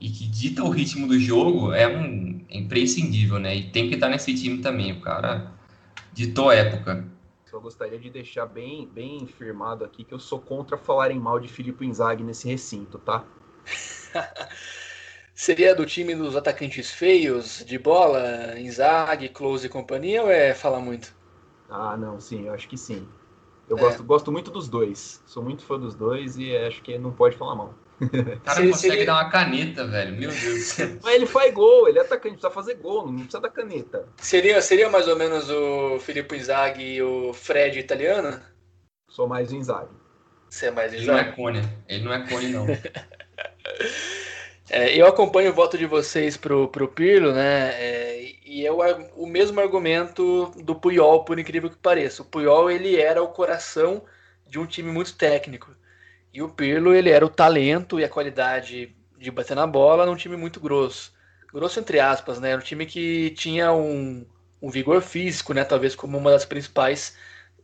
[0.00, 3.56] e que dita o ritmo do jogo é um é imprescindível, né?
[3.56, 4.92] E tem que estar nesse time também.
[4.92, 5.52] O cara
[6.12, 7.06] ditou época.
[7.46, 11.48] Só gostaria de deixar bem, bem firmado aqui que eu sou contra falarem mal de
[11.48, 13.24] Filipe Inzaghi nesse recinto, tá?
[15.34, 20.80] Seria do time dos atacantes feios, de bola, Inzaghi, Close e companhia, ou é falar
[20.80, 21.14] muito?
[21.68, 23.06] Ah, não, sim, eu acho que sim.
[23.72, 23.80] Eu é.
[23.80, 25.22] gosto, gosto muito dos dois.
[25.24, 27.74] Sou muito fã dos dois e acho que não pode falar mal.
[28.02, 30.14] O cara se, consegue se dar uma caneta, velho.
[30.14, 33.48] Meu Deus Mas ele faz gol, ele é atacante, precisa fazer gol, não precisa dar
[33.48, 34.06] caneta.
[34.18, 38.38] Seria, seria mais ou menos o Filippo Inzaghi e o Fred italiano?
[39.08, 39.96] Sou mais o Inzaghi.
[40.50, 41.08] Você é mais Inzaghi?
[41.08, 41.62] Ele não é cone.
[41.88, 42.66] Ele não é cone, não.
[44.68, 47.70] é, eu acompanho o voto de vocês pro, pro Pirlo, né?
[47.74, 48.80] É, e é o,
[49.16, 52.20] o mesmo argumento do Puyol, por incrível que pareça.
[52.20, 54.04] O Puyol, ele era o coração
[54.46, 55.74] de um time muito técnico.
[56.34, 60.16] E o Pirlo, ele era o talento e a qualidade de bater na bola num
[60.16, 61.14] time muito grosso.
[61.50, 62.50] Grosso entre aspas, né?
[62.50, 64.26] Era um time que tinha um,
[64.60, 65.64] um vigor físico, né?
[65.64, 67.16] Talvez como uma das principais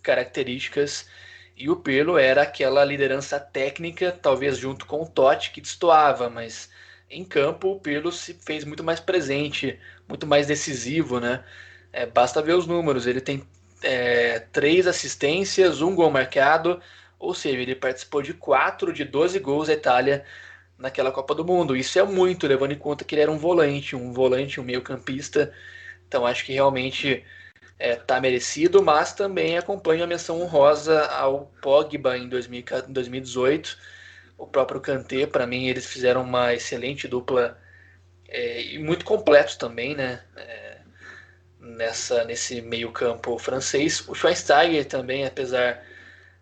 [0.03, 1.07] características.
[1.55, 6.71] E o Pirlo era aquela liderança técnica, talvez junto com o Totti, que destoava, mas
[7.11, 11.45] em campo o Pirlo se fez muito mais presente, muito mais decisivo, né?
[11.93, 13.43] É, basta ver os números, ele tem
[13.83, 16.81] é, três assistências, um gol marcado,
[17.19, 20.25] ou seja, ele participou de 4 de 12 gols da Itália
[20.79, 21.77] naquela Copa do Mundo.
[21.77, 25.53] Isso é muito, levando em conta que ele era um volante, um volante, um meio-campista.
[26.07, 27.25] Então acho que realmente
[27.79, 33.79] está é, merecido, mas também acompanho a menção honrosa ao Pogba em 2018.
[34.39, 37.59] O próprio Kanté, para mim, eles fizeram uma excelente dupla
[38.29, 40.23] é, e muito completos também, né?
[40.37, 40.79] É,
[41.61, 44.07] nessa, nesse meio-campo francês.
[44.09, 45.85] O Schweinsteiger também, apesar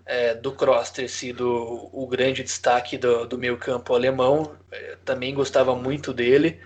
[0.04, 5.34] é, do Cross ter sido o grande destaque do, do meio campo alemão, é, também
[5.34, 6.60] gostava muito dele.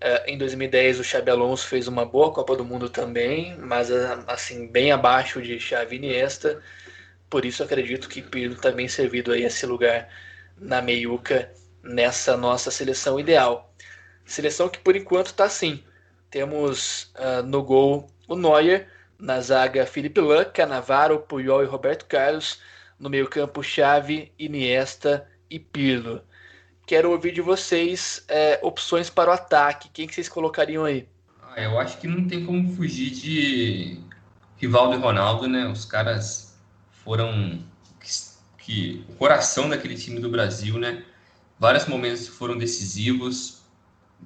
[0.00, 4.18] É, em 2010 o Xabi Alonso fez uma boa Copa do Mundo também, mas é,
[4.28, 6.62] assim bem abaixo de Xavi Iniesta.
[7.28, 10.08] Por isso acredito que Pirlo também servido aí esse lugar
[10.60, 13.72] na meiuca nessa nossa seleção ideal.
[14.24, 15.82] Seleção que por enquanto está assim.
[16.30, 22.60] Temos uh, no gol o Neuer, na zaga, Felipe Lan, Canavaro, Puyol e Roberto Carlos.
[22.98, 26.20] No meio-campo, Chave, Iniesta e Pirlo.
[26.86, 29.90] Quero ouvir de vocês é, opções para o ataque.
[29.92, 31.06] Quem que vocês colocariam aí?
[31.42, 34.00] Ah, eu acho que não tem como fugir de
[34.56, 35.66] Rivaldo e Ronaldo, né?
[35.68, 36.58] Os caras
[36.90, 37.62] foram
[38.68, 41.02] que, o coração daquele time do Brasil, né?
[41.58, 43.62] Vários momentos foram decisivos.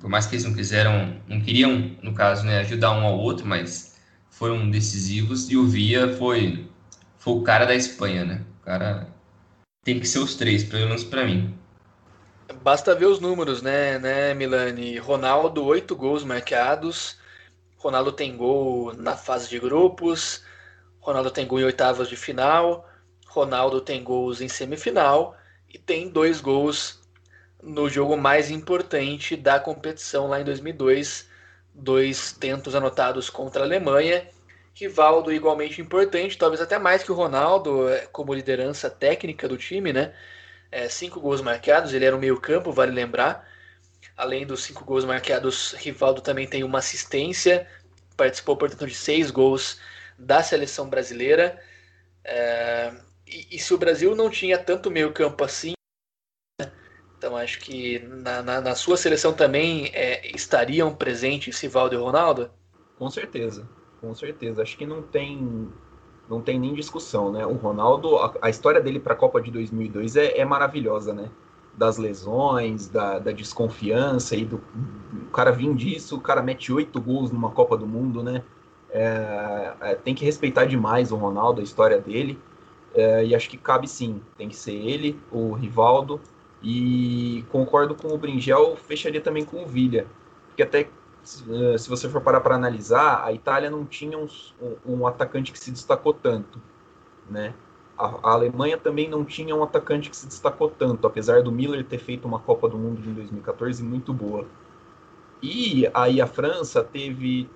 [0.00, 3.46] Por mais que eles não quiseram, não queriam, no caso, né, ajudar um ao outro,
[3.46, 3.96] mas
[4.30, 6.68] foram decisivos e o Via foi,
[7.18, 8.42] foi o cara da Espanha, né?
[8.60, 9.06] O cara
[9.84, 11.54] tem que ser os três, pelo menos para mim.
[12.62, 14.98] Basta ver os números, né, né, Milani?
[14.98, 17.16] Ronaldo, oito gols marcados.
[17.76, 20.42] Ronaldo tem gol na fase de grupos.
[21.00, 22.88] Ronaldo tem gol em oitavas de final.
[23.32, 25.36] Ronaldo tem gols em semifinal.
[25.72, 27.00] E tem dois gols
[27.62, 31.28] no jogo mais importante da competição lá em 2002,
[31.72, 34.28] dois tentos anotados contra a Alemanha.
[34.74, 39.92] Rivaldo igualmente importante, talvez até mais que o Ronaldo, é, como liderança técnica do time,
[39.92, 40.14] né?
[40.70, 43.48] É, cinco gols marcados, ele era um meio campo, vale lembrar.
[44.16, 47.66] Além dos cinco gols marcados, Rivaldo também tem uma assistência,
[48.16, 49.78] participou, portanto, de seis gols
[50.18, 51.58] da seleção brasileira.
[52.24, 52.92] É,
[53.32, 55.72] e, e, se o Brasil não tinha tanto meio campo assim,
[57.16, 62.50] então acho que na, na, na sua seleção também é, estariam presentes Sivaldo e Ronaldo?
[62.98, 63.68] Com certeza,
[64.00, 64.62] com certeza.
[64.62, 65.68] Acho que não tem
[66.28, 67.44] não tem nem discussão, né?
[67.44, 71.30] O Ronaldo, a, a história dele para a Copa de 2002 é, é, maravilhosa, né?
[71.76, 74.60] Das lesões, da, da desconfiança e do
[75.12, 78.42] o cara vir disso, o cara mete oito gols numa Copa do Mundo, né?
[78.90, 82.38] É, é, tem que respeitar demais o Ronaldo, a história dele.
[82.94, 86.20] É, e acho que cabe sim, tem que ser ele, o Rivaldo
[86.62, 90.06] e concordo com o Bringel, fecharia também com o Villa.
[90.48, 90.88] Porque até
[91.48, 94.26] eh, se você for parar para analisar, a Itália não tinha um,
[94.84, 96.60] um, atacante que se destacou tanto.
[97.30, 97.54] Né?
[97.96, 101.84] A, a, Alemanha também não tinha um atacante que se destacou tanto, apesar do Miller
[101.84, 104.46] ter feito uma Copa do Mundo em 2014 muito boa.
[105.42, 107.48] E aí a França teve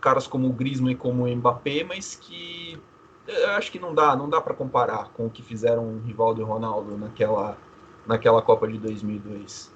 [0.00, 2.78] caras como o Griezmann e como o Mbappé, mas que
[3.26, 6.44] eu acho que não dá, não dá para comparar com o que fizeram Rivaldo e
[6.44, 7.56] Ronaldo naquela
[8.06, 9.72] naquela Copa de 2002.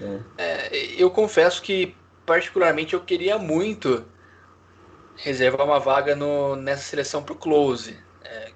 [0.00, 0.22] Né?
[0.38, 4.04] É, eu confesso que, particularmente, eu queria muito
[5.16, 7.98] reservar uma vaga no, nessa seleção para o close.
[8.22, 8.52] É,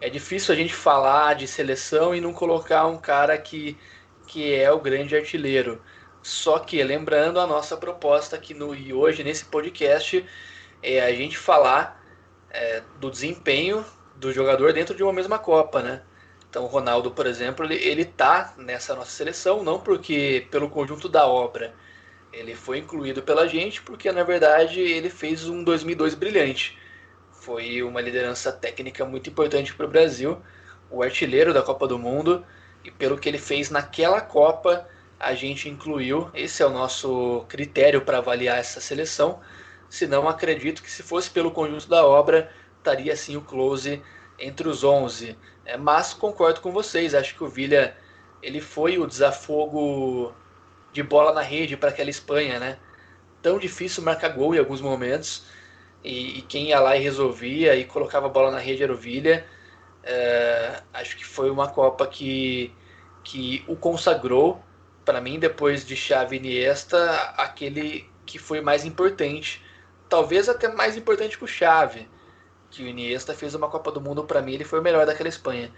[0.00, 3.76] é, difícil a gente falar de seleção e não colocar um cara que,
[4.26, 5.80] que é o grande artilheiro.
[6.22, 10.24] Só que, lembrando, a nossa proposta aqui no e hoje, nesse podcast,
[10.82, 12.04] é a gente falar
[12.56, 13.84] é, do desempenho
[14.16, 16.02] do jogador dentro de uma mesma Copa, né?
[16.48, 21.06] Então, o Ronaldo, por exemplo, ele, ele tá nessa nossa seleção, não porque pelo conjunto
[21.06, 21.74] da obra,
[22.32, 26.78] ele foi incluído pela gente porque, na verdade, ele fez um 2002 brilhante.
[27.30, 30.40] Foi uma liderança técnica muito importante para o Brasil,
[30.90, 32.44] o artilheiro da Copa do Mundo,
[32.82, 34.88] e pelo que ele fez naquela Copa,
[35.20, 36.30] a gente incluiu.
[36.32, 39.40] Esse é o nosso critério para avaliar essa seleção.
[39.88, 44.02] Se não, acredito que se fosse pelo conjunto da obra, estaria assim o close
[44.38, 45.36] entre os 11.
[45.64, 47.94] É, mas concordo com vocês, acho que o Villa
[48.42, 50.32] ele foi o desafogo
[50.92, 52.78] de bola na rede para aquela Espanha, né?
[53.42, 55.44] Tão difícil marcar gol em alguns momentos.
[56.04, 58.96] E, e, quem ia lá e resolvia e colocava a bola na rede era o
[58.96, 59.44] Villa.
[60.04, 62.72] É, acho que foi uma Copa que,
[63.24, 64.62] que o consagrou.
[65.04, 69.64] Para mim, depois de Xavi e Iniesta, aquele que foi mais importante.
[70.08, 72.08] Talvez até mais importante que o Xavi.
[72.70, 75.28] Que o Iniesta fez uma Copa do Mundo, para mim, ele foi o melhor daquela
[75.28, 75.72] Espanha.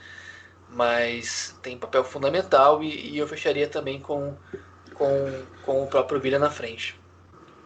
[0.71, 4.37] Mas tem papel fundamental e, e eu fecharia também com
[4.99, 6.99] com, com o próprio Villa na frente.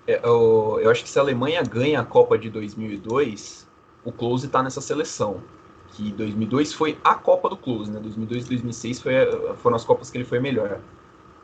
[0.07, 3.67] É, eu, eu, acho que se a Alemanha ganha a Copa de 2002,
[4.05, 5.43] o Close está nessa seleção.
[5.89, 8.01] Que 2002 foi a Copa do Close, né?
[8.01, 9.13] 2002 e 2006 foi,
[9.57, 10.81] foram as Copas que ele foi melhor.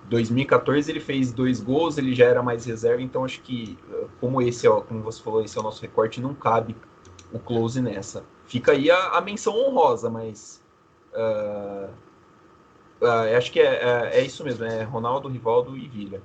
[0.08, 3.78] 2014 ele fez dois gols, ele já era mais reserva, então acho que,
[4.20, 6.74] como esse, ó, como você falou, esse é o nosso recorte, não cabe
[7.32, 8.24] o Close nessa.
[8.46, 10.62] Fica aí a, a menção honrosa, mas
[11.12, 11.90] uh,
[13.00, 16.20] Uh, acho que é, é, é, isso mesmo, é Ronaldo, Rivaldo e Villa.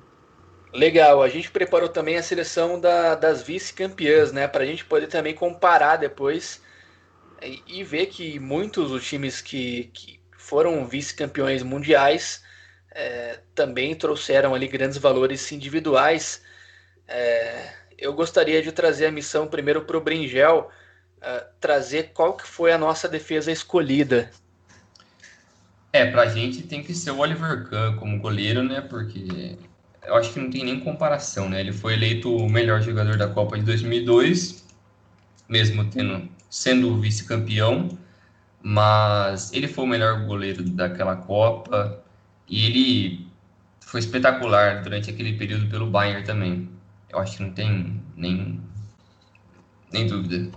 [0.73, 4.47] Legal, a gente preparou também a seleção da, das vice-campeãs, né?
[4.47, 6.63] Para a gente poder também comparar depois
[7.43, 12.43] e, e ver que muitos dos times que, que foram vice-campeões mundiais
[12.93, 16.43] é, também trouxeram ali grandes valores individuais.
[17.07, 20.69] É, eu gostaria de trazer a missão primeiro para o Bringel,
[21.17, 24.31] uh, trazer qual que foi a nossa defesa escolhida
[25.93, 28.81] é, pra gente tem que ser o Oliver Kahn como goleiro, né?
[28.81, 29.55] Porque
[30.03, 31.61] eu acho que não tem nem comparação, né?
[31.61, 34.65] Ele foi eleito o melhor jogador da Copa de 2002,
[35.47, 37.95] mesmo tendo sendo vice-campeão,
[38.61, 42.02] mas ele foi o melhor goleiro daquela Copa
[42.47, 43.27] e ele
[43.81, 46.69] foi espetacular durante aquele período pelo Bayern também.
[47.09, 48.59] Eu acho que não tem nem
[49.91, 50.51] nem dúvida.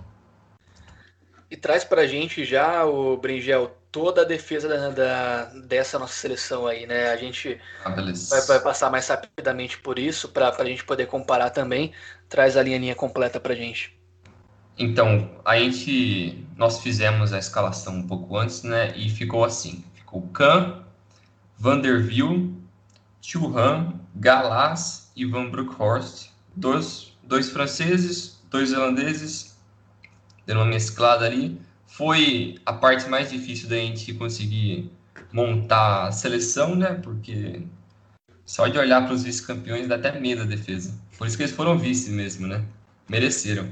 [1.49, 6.67] E traz pra gente já o Bringel toda a defesa da, da, dessa nossa seleção
[6.67, 7.09] aí, né?
[7.09, 11.49] A gente ah, vai, vai, passar mais rapidamente por isso, para a gente poder comparar
[11.51, 11.93] também.
[12.27, 13.97] Traz a linha, linha completa para gente.
[14.77, 18.93] Então, a gente, nós fizemos a escalação um pouco antes, né?
[18.95, 20.83] E ficou assim: ficou Kahn,
[21.57, 22.53] Vanderville,
[23.21, 29.57] Churran, Galás e Van Broekhorst, dois, dois franceses, dois holandeses,
[30.45, 34.91] dando uma mesclada ali foi a parte mais difícil da gente conseguir
[35.31, 36.93] montar a seleção, né?
[36.95, 37.63] Porque
[38.45, 40.93] só de olhar para os vice-campeões dá até medo a defesa.
[41.17, 42.63] Por isso que eles foram vice mesmo, né?
[43.09, 43.69] Mereceram.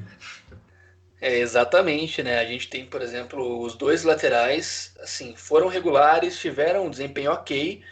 [1.28, 2.38] É, exatamente, né?
[2.40, 7.84] A gente tem, por exemplo, os dois laterais, assim, foram regulares, tiveram um desempenho ok,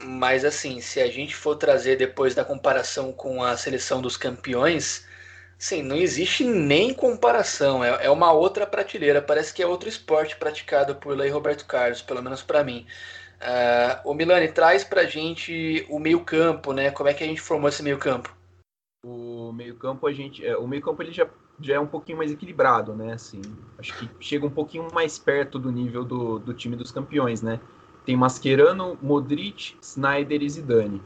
[0.00, 5.06] mas assim, se a gente for trazer depois da comparação com a seleção dos campeões,
[5.58, 7.84] Sim, não existe nem comparação.
[7.84, 9.22] É, é uma outra prateleira.
[9.22, 12.86] Parece que é outro esporte praticado por Lei Roberto Carlos, pelo menos para mim.
[13.42, 16.90] Uh, o Milani traz para gente o meio campo, né?
[16.92, 18.37] Como é que a gente formou esse meio campo?
[19.04, 21.28] O meio campo a gente, é, o meio campo ele já,
[21.60, 23.12] já é um pouquinho mais equilibrado, né?
[23.12, 23.40] Assim,
[23.78, 27.60] acho que chega um pouquinho mais perto do nível do, do time dos campeões, né?
[28.04, 31.00] Tem Mascherano, Modric, Snyder e Zidane.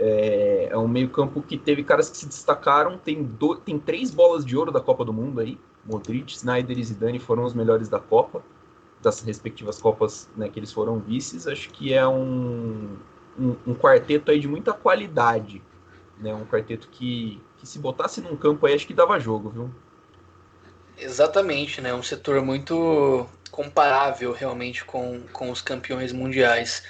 [0.00, 2.98] É, é um meio-campo que teve caras que se destacaram.
[2.98, 5.60] Tem, do, tem três bolas de ouro da Copa do Mundo aí.
[5.84, 8.42] Modric, Snyder e Zidane foram os melhores da Copa,
[9.00, 11.46] das respectivas Copas né, que eles foram vices.
[11.46, 12.96] Acho que é um,
[13.38, 15.62] um, um, quarteto aí de muita qualidade.
[16.20, 19.70] Né, um quarteto que, que se botasse num campo aí, acho que dava jogo, viu?
[20.96, 21.94] Exatamente, né?
[21.94, 26.82] Um setor muito comparável realmente com, com os campeões mundiais.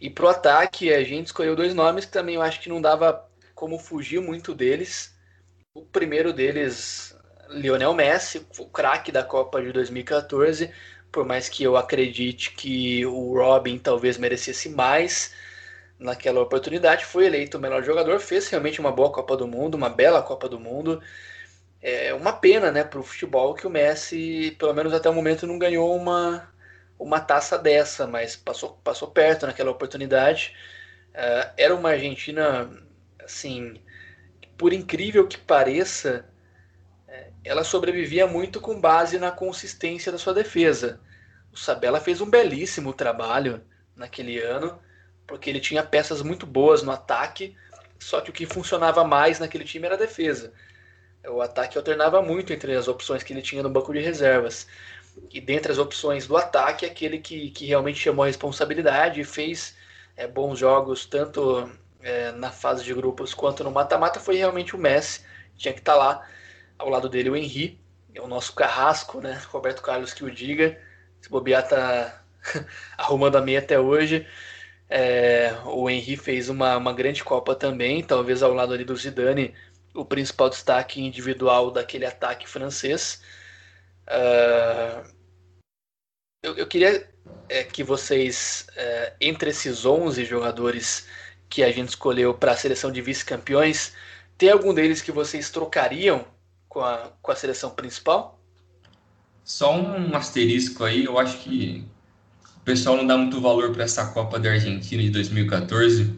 [0.00, 3.26] E pro ataque, a gente escolheu dois nomes que também eu acho que não dava
[3.54, 5.14] como fugir muito deles.
[5.74, 7.16] O primeiro deles,
[7.48, 10.70] Lionel Messi, o craque da Copa de 2014.
[11.10, 15.32] Por mais que eu acredite que o Robin talvez merecesse mais
[16.02, 19.88] naquela oportunidade, foi eleito o melhor jogador, fez realmente uma boa Copa do Mundo, uma
[19.88, 21.02] bela Copa do Mundo.
[21.82, 25.46] é uma pena, né, para o futebol que o Messi, pelo menos até o momento,
[25.46, 26.52] não ganhou uma,
[26.98, 30.54] uma taça dessa, mas passou, passou perto naquela oportunidade.
[31.10, 32.70] Uh, era uma Argentina,
[33.22, 33.74] assim,
[34.56, 36.24] por incrível que pareça,
[37.08, 41.00] é, ela sobrevivia muito com base na consistência da sua defesa.
[41.52, 43.62] O Sabella fez um belíssimo trabalho
[43.96, 44.80] naquele ano,
[45.32, 47.56] porque ele tinha peças muito boas no ataque,
[47.98, 50.52] só que o que funcionava mais naquele time era a defesa.
[51.26, 54.66] O ataque alternava muito entre as opções que ele tinha no banco de reservas.
[55.30, 59.74] E dentre as opções do ataque, aquele que, que realmente chamou a responsabilidade e fez
[60.18, 61.66] é, bons jogos, tanto
[62.02, 65.24] é, na fase de grupos quanto no mata-mata, foi realmente o Messi.
[65.56, 66.28] Tinha que estar tá lá
[66.78, 67.80] ao lado dele o Henry,
[68.14, 69.40] é o nosso carrasco, né?
[69.48, 70.78] Roberto Carlos que o diga.
[71.22, 72.22] Se bobear tá
[72.98, 74.26] arrumando a meia até hoje.
[74.94, 79.54] É, o Henry fez uma, uma grande Copa também, talvez ao lado ali do Zidane,
[79.94, 83.22] o principal destaque individual daquele ataque francês.
[84.06, 85.02] Uh,
[86.42, 87.08] eu, eu, queria
[87.48, 91.08] é, que vocês, é, entre esses 11 jogadores
[91.48, 93.94] que a gente escolheu para a seleção de vice-campeões,
[94.36, 96.26] tem algum deles que vocês trocariam
[96.68, 98.38] com a, com a seleção principal?
[99.42, 101.82] Só um asterisco aí, eu acho que
[102.62, 106.14] o pessoal não dá muito valor para essa Copa da Argentina de 2014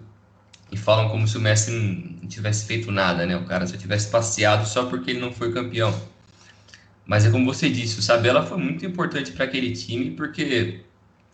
[0.70, 3.34] e falam como se o Messi não tivesse feito nada, né?
[3.34, 5.98] O cara só tivesse passeado só porque ele não foi campeão.
[7.06, 10.80] Mas é como você disse, o Sabella foi muito importante para aquele time porque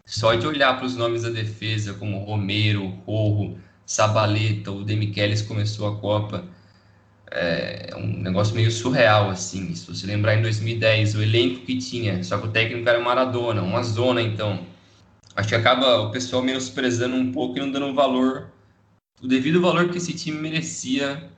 [0.06, 5.88] só de olhar para os nomes da defesa como Romero, Rojo, Sabaleta, o Demichelis começou
[5.88, 6.44] a Copa,
[7.32, 9.74] é um negócio meio surreal assim.
[9.74, 13.60] Se você lembrar em 2010, o elenco que tinha, só que o técnico era Maradona,
[13.60, 14.70] uma zona então.
[15.34, 18.50] Acho que acaba o pessoal menosprezando um pouco e não dando valor
[19.22, 21.30] o devido valor que esse time merecia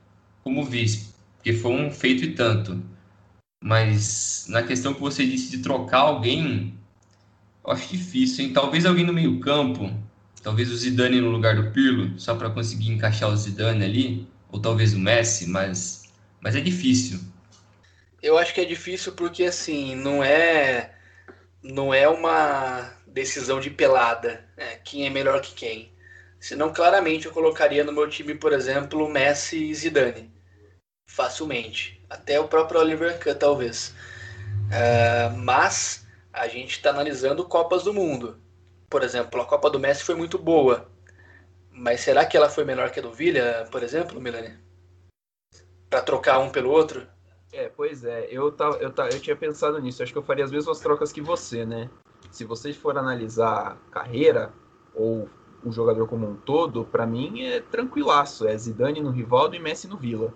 [0.45, 2.83] como vice, porque foi um feito e tanto.
[3.63, 6.75] Mas na questão que você disse de trocar alguém,
[7.65, 8.53] eu acho difícil, hein?
[8.53, 9.93] Talvez alguém no meio-campo,
[10.43, 14.61] talvez o Zidane no lugar do Pirlo, só para conseguir encaixar o Zidane ali, ou
[14.61, 17.21] talvez o Messi, mas, mas é difícil.
[18.23, 20.95] Eu acho que é difícil porque assim, não é
[21.63, 24.77] não é uma decisão de pelada, né?
[24.85, 25.93] quem é melhor que quem.
[26.41, 30.33] Senão, claramente, eu colocaria no meu time, por exemplo, Messi e Zidane.
[31.07, 32.03] Facilmente.
[32.11, 33.95] Até o próprio Oliver Kahn, talvez.
[34.69, 38.41] Uh, mas a gente está analisando Copas do Mundo.
[38.91, 40.91] Por exemplo, a Copa do Messi foi muito boa.
[41.71, 44.59] Mas será que ela foi melhor que a do Villa, por exemplo, Milani?
[45.89, 47.07] Para trocar um pelo outro?
[47.53, 48.27] É, pois é.
[48.31, 50.03] Eu, tava, eu, tava, eu tinha pensado nisso.
[50.03, 51.89] Acho que eu faria as mesmas trocas que você, né?
[52.33, 54.51] Se vocês for analisar carreira
[54.95, 55.29] ou
[55.63, 58.49] o jogador como um todo, para mim é tranquilaço.
[58.49, 60.33] É Zidane no Rivaldo e Messi no Vila.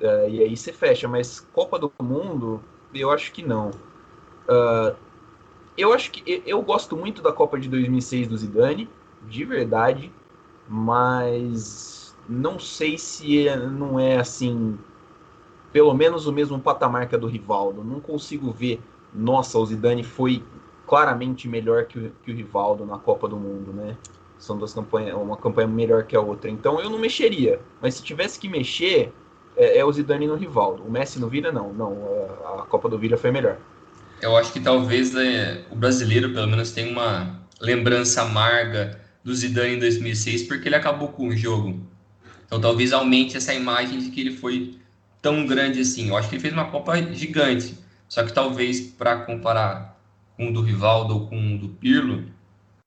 [0.00, 2.60] É, e aí você fecha, mas Copa do Mundo,
[2.92, 3.70] eu acho que não.
[3.70, 4.96] Uh,
[5.76, 8.90] eu acho que eu gosto muito da Copa de 2006 do Zidane,
[9.22, 10.12] de verdade,
[10.68, 14.76] mas não sei se é, não é assim,
[15.72, 17.84] pelo menos o mesmo patamar que a do Rivaldo.
[17.84, 18.80] Não consigo ver,
[19.14, 20.42] nossa, o Zidane foi
[20.88, 23.96] claramente melhor que o, que o Rivaldo na Copa do Mundo, né?
[24.38, 26.48] São duas campanhas, uma campanha melhor que a outra.
[26.48, 27.60] Então eu não mexeria.
[27.82, 29.12] Mas se tivesse que mexer,
[29.56, 30.82] é, é o Zidane no Rivaldo.
[30.84, 31.72] O Messi no Vila, não.
[31.72, 31.96] Não,
[32.60, 33.58] a, Copa do Vila foi melhor.
[34.22, 39.74] Eu acho que talvez é, o brasileiro, pelo menos, tenha uma lembrança amarga do Zidane
[39.74, 41.80] em 2006, porque ele acabou com o jogo.
[42.46, 44.78] Então talvez aumente essa imagem de que ele foi
[45.20, 46.08] tão grande assim.
[46.08, 47.76] Eu acho que ele fez uma Copa gigante.
[48.08, 49.97] Só que talvez para comparar
[50.38, 52.24] com o do Rivaldo ou com o do Pirlo,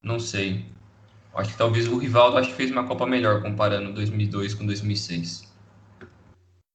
[0.02, 0.66] não sei.
[1.36, 5.52] Acho que talvez o Rivaldo acho que fez uma Copa melhor comparando 2002 com 2006.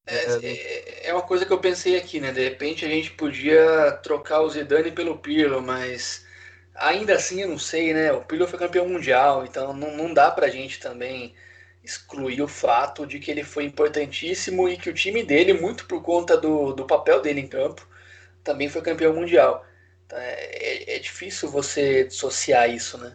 [0.07, 2.31] É, é, é uma coisa que eu pensei aqui, né?
[2.31, 6.25] De repente a gente podia trocar o Zidane pelo Pirlo, mas
[6.75, 8.13] ainda assim eu não sei, né?
[8.13, 11.35] O Pirlo foi campeão mundial, então não, não dá pra gente também
[11.83, 16.03] excluir o fato de que ele foi importantíssimo e que o time dele, muito por
[16.03, 17.87] conta do, do papel dele em campo,
[18.45, 19.65] também foi campeão mundial.
[20.13, 23.13] É, é, é difícil você dissociar isso, né?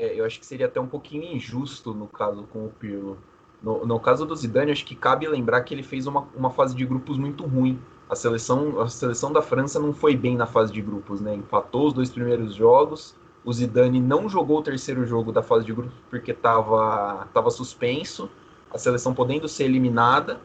[0.00, 3.18] é, eu acho que seria até um pouquinho injusto no caso com o Pirlo.
[3.62, 6.74] No, no caso do Zidane, acho que cabe lembrar que ele fez uma, uma fase
[6.74, 7.78] de grupos muito ruim.
[8.08, 11.34] A seleção, a seleção da França não foi bem na fase de grupos, né?
[11.34, 13.14] Empatou os dois primeiros jogos.
[13.44, 18.30] O Zidane não jogou o terceiro jogo da fase de grupos porque estava tava suspenso.
[18.72, 20.40] A seleção podendo ser eliminada,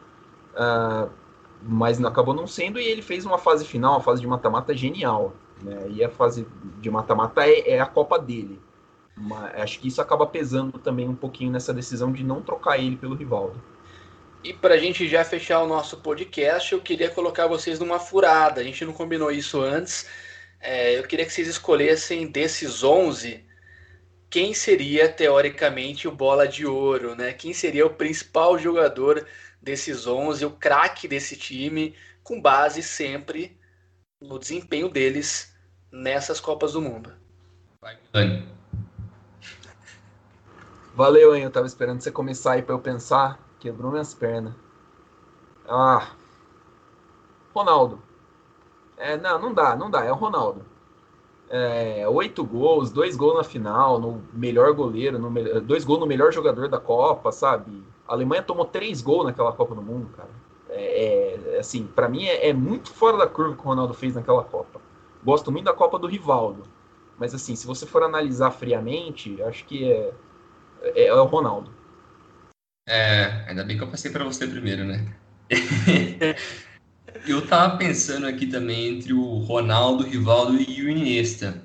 [0.52, 1.08] uh,
[1.62, 2.78] mas acabou não sendo.
[2.78, 5.34] E ele fez uma fase final, uma fase de mata-mata genial.
[5.62, 5.86] Né?
[5.90, 6.46] E a fase
[6.80, 8.60] de mata-mata é, é a Copa dele.
[9.16, 12.96] Mas acho que isso acaba pesando também um pouquinho nessa decisão de não trocar ele
[12.96, 13.62] pelo Rivaldo.
[14.44, 18.60] E para a gente já fechar o nosso podcast, eu queria colocar vocês numa furada.
[18.60, 20.06] A gente não combinou isso antes.
[20.60, 23.44] É, eu queria que vocês escolhessem desses 11
[24.28, 27.32] quem seria teoricamente o bola de ouro, né?
[27.32, 29.26] Quem seria o principal jogador
[29.60, 33.58] desses 11, o craque desse time, com base sempre
[34.20, 35.54] no desempenho deles
[35.90, 37.12] nessas Copas do Mundo.
[37.80, 38.48] Vai, Dani.
[40.94, 41.44] Valeu, hein?
[41.44, 43.38] Eu tava esperando você começar aí para eu pensar.
[43.60, 44.54] Quebrou minhas pernas.
[45.68, 46.14] Ah.
[47.54, 48.02] Ronaldo.
[48.96, 50.04] É, não, não dá, não dá.
[50.04, 50.64] É o Ronaldo.
[51.48, 56.32] É, oito gols, dois gols na final, no melhor goleiro, no, dois gols no melhor
[56.32, 57.84] jogador da Copa, sabe?
[58.08, 60.30] A Alemanha tomou três gols naquela Copa do Mundo, cara.
[60.68, 64.14] É, é assim, para mim é, é, muito fora da curva que o Ronaldo fez
[64.14, 64.80] naquela Copa.
[65.24, 66.64] Gosto muito da Copa do Rivaldo,
[67.18, 70.12] mas assim, se você for analisar friamente, acho que é,
[70.82, 71.70] é, é o Ronaldo.
[72.88, 75.12] É, ainda bem que eu passei para você primeiro, né?
[77.26, 81.62] eu tava pensando aqui também entre o Ronaldo, o Rivaldo e o Iniesta.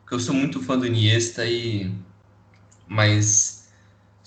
[0.00, 1.92] Porque eu sou muito fã do Iniesta e
[2.86, 3.59] mas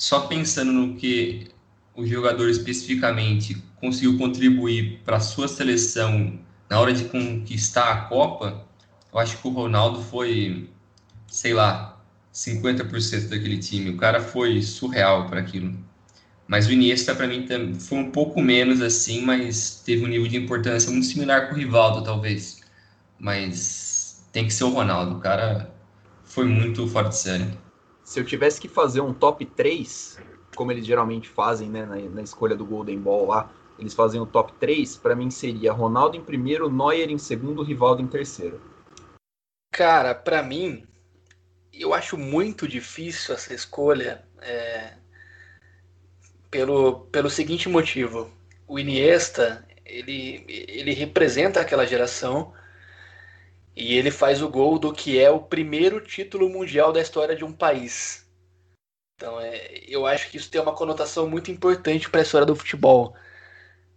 [0.03, 1.47] só pensando no que
[1.95, 6.37] o jogador especificamente conseguiu contribuir para a sua seleção
[6.69, 8.67] na hora de conquistar a Copa,
[9.13, 10.69] eu acho que o Ronaldo foi,
[11.27, 13.91] sei lá, 50% daquele time.
[13.91, 15.73] O cara foi surreal para aquilo.
[16.49, 17.47] Mas o Iniesta, para mim,
[17.79, 21.57] foi um pouco menos assim, mas teve um nível de importância muito similar com o
[21.57, 22.59] Rivaldo, talvez.
[23.17, 25.15] Mas tem que ser o Ronaldo.
[25.15, 25.73] O cara
[26.25, 27.62] foi muito fora de série.
[28.03, 30.19] Se eu tivesse que fazer um top 3,
[30.55, 34.25] como eles geralmente fazem né, na, na escolha do Golden Ball lá, eles fazem o
[34.25, 38.61] top 3, para mim seria Ronaldo em primeiro, Neuer em segundo, Rivaldo em terceiro.
[39.71, 40.85] Cara, para mim,
[41.71, 44.93] eu acho muito difícil essa escolha é,
[46.51, 48.31] pelo, pelo seguinte motivo.
[48.67, 52.53] O Iniesta, ele, ele representa aquela geração
[53.75, 57.43] e ele faz o gol do que é o primeiro título mundial da história de
[57.43, 58.25] um país.
[59.15, 62.55] Então, é, eu acho que isso tem uma conotação muito importante para a história do
[62.55, 63.15] futebol.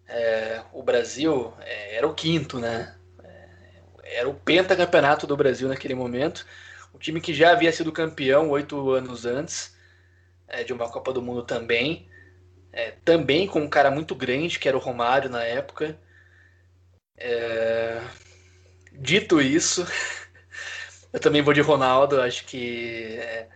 [0.07, 2.97] É, o Brasil é, era o quinto, né?
[3.22, 6.47] É, era o pentacampeonato do Brasil naquele momento
[6.97, 9.77] o time que já havia sido campeão oito anos antes
[10.49, 12.09] é, de uma Copa do Mundo também.
[12.72, 15.99] É, também com um cara muito grande, que era o Romário na época.
[17.18, 18.01] É...
[18.99, 19.86] Dito isso,
[21.12, 22.20] eu também vou de Ronaldo.
[22.20, 23.49] Acho que é,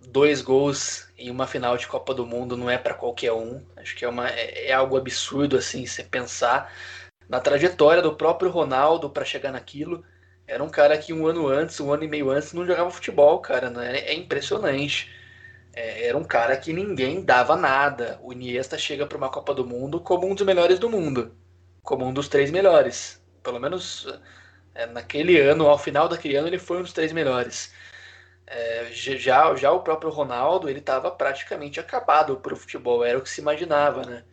[0.00, 3.62] dois gols em uma final de Copa do Mundo não é para qualquer um.
[3.76, 6.72] Acho que é, uma, é, é algo absurdo assim, você pensar
[7.28, 10.04] na trajetória do próprio Ronaldo para chegar naquilo.
[10.46, 13.40] Era um cara que um ano antes, um ano e meio antes, não jogava futebol,
[13.40, 13.70] cara.
[13.70, 13.98] Né?
[14.00, 15.10] É impressionante.
[15.72, 18.18] É, era um cara que ninguém dava nada.
[18.22, 21.34] O Iniesta chega para uma Copa do Mundo como um dos melhores do mundo.
[21.82, 23.22] Como um dos três melhores.
[23.42, 24.06] Pelo menos
[24.80, 27.72] é, naquele ano, ao final daquele ano, ele foi um dos três melhores.
[28.46, 33.04] É, já, já o próprio Ronaldo, ele estava praticamente acabado para o futebol.
[33.04, 34.24] Era o que se imaginava, né?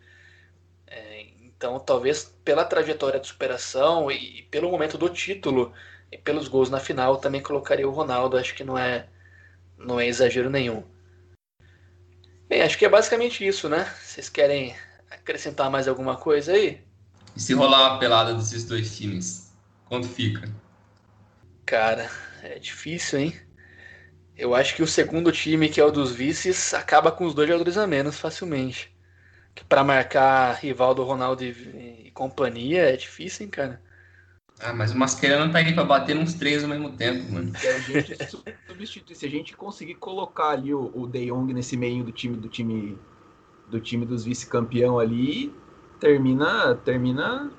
[0.86, 5.72] É, então, talvez pela trajetória de superação e, e pelo momento do título
[6.10, 8.36] e pelos gols na final, também colocaria o Ronaldo.
[8.38, 9.06] Acho que não é,
[9.76, 10.82] não é exagero nenhum.
[12.48, 13.84] Bem, acho que é basicamente isso, né?
[14.02, 14.74] Vocês querem
[15.10, 16.82] acrescentar mais alguma coisa aí?
[17.36, 19.47] E se rolar uma pelada desses dois times,
[19.88, 20.48] quanto fica?
[21.64, 22.10] Cara,
[22.42, 23.40] é difícil, hein?
[24.36, 27.48] Eu acho que o segundo time, que é o dos vices, acaba com os dois
[27.48, 28.96] jogadores a menos facilmente.
[29.54, 33.82] Que para marcar rival do Ronaldo e, e companhia é difícil, hein, cara?
[34.60, 37.54] Ah, mas o Mascherano tá aí pra bater nos três ao mesmo tempo, mano.
[37.54, 38.12] Se a gente
[38.68, 42.36] substituir, se a gente conseguir colocar ali o, o De Jong nesse meio do time
[42.36, 42.98] do time
[43.66, 45.54] do time dos vice-campeão ali,
[46.00, 47.52] termina termina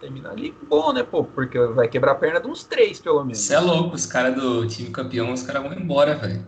[0.00, 1.24] termina ali bom, né, pô?
[1.24, 3.38] Porque vai quebrar a perna de uns três, pelo menos.
[3.38, 6.46] Você é louco, os caras do time campeão, os caras vão embora, velho.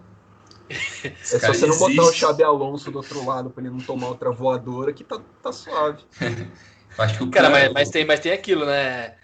[0.68, 4.08] É só você não botar o Xabi Alonso do outro lado pra ele não tomar
[4.08, 6.04] outra voadora que tá, tá suave.
[6.96, 9.16] acho que o cara, cara mas, mas, tem, mas tem aquilo, né?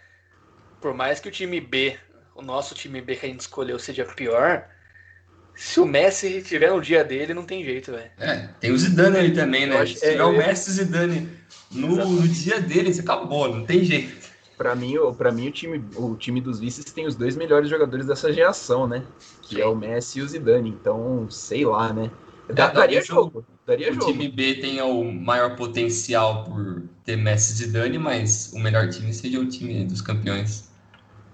[0.81, 1.99] por mais que o time B,
[2.35, 4.69] o nosso time B que a gente escolheu seja pior,
[5.57, 8.11] se o Messi tiver no dia dele, não tem jeito, velho.
[8.19, 9.79] É, tem o Zidane ali também, né?
[9.79, 11.29] Acho, se tiver é, o Messi e o Zidane
[11.71, 14.27] no, no, dia deles, acabou, não tem jeito.
[14.59, 18.07] Para mim, para mim o time, o time dos vices tem os dois melhores jogadores
[18.07, 19.03] dessa geração, né?
[19.43, 19.63] Que Sim.
[19.63, 20.69] é o Messi e o Zidane.
[20.69, 22.11] Então, sei lá, né?
[22.53, 23.45] Dá, daria jogo.
[23.67, 24.13] Daria o jogo.
[24.13, 29.13] time B tem o maior potencial por ter Messi e Zidane, mas o melhor time
[29.13, 30.71] seria o time dos campeões.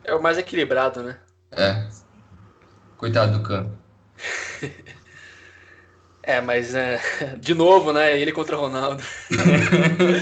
[0.05, 1.19] É o mais equilibrado, né?
[1.51, 1.89] É.
[2.97, 3.82] Coitado do campo.
[6.23, 7.01] É, mas é,
[7.39, 8.19] de novo, né?
[8.19, 9.03] Ele contra o Ronaldo.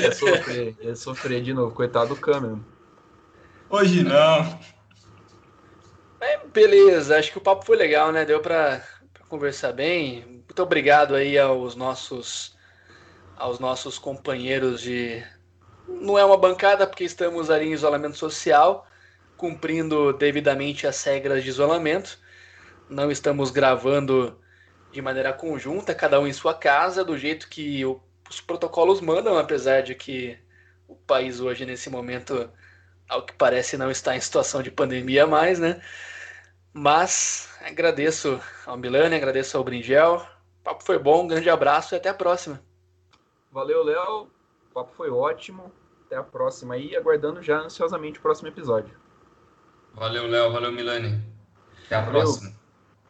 [0.01, 2.59] ia sofrer, ia sofrer de novo, coitado do câmera.
[3.68, 4.59] Hoje não.
[6.20, 8.24] É, beleza, acho que o papo foi legal, né?
[8.24, 8.82] Deu para
[9.28, 10.24] conversar bem.
[10.26, 12.59] Muito obrigado aí aos nossos
[13.36, 15.22] aos nossos companheiros de
[15.88, 18.86] não é uma bancada porque estamos ali em isolamento social,
[19.36, 22.18] cumprindo devidamente as regras de isolamento.
[22.91, 24.38] Não estamos gravando
[24.91, 29.38] de maneira conjunta, cada um em sua casa, do jeito que o, os protocolos mandam,
[29.38, 30.36] apesar de que
[30.88, 32.51] o país hoje nesse momento
[33.09, 35.80] ao que parece não está em situação de pandemia mais, né?
[36.72, 40.16] Mas agradeço ao Milani, agradeço ao Bringel.
[40.61, 42.61] O papo foi bom, um grande abraço e até a próxima.
[43.51, 44.28] Valeu, Léo.
[44.70, 45.72] O papo foi ótimo.
[46.07, 48.97] Até a próxima aí, aguardando já ansiosamente o próximo episódio.
[49.95, 50.53] Valeu, Léo.
[50.53, 51.20] Valeu, Milani.
[51.86, 52.22] Até a Valeu.
[52.22, 52.59] próxima.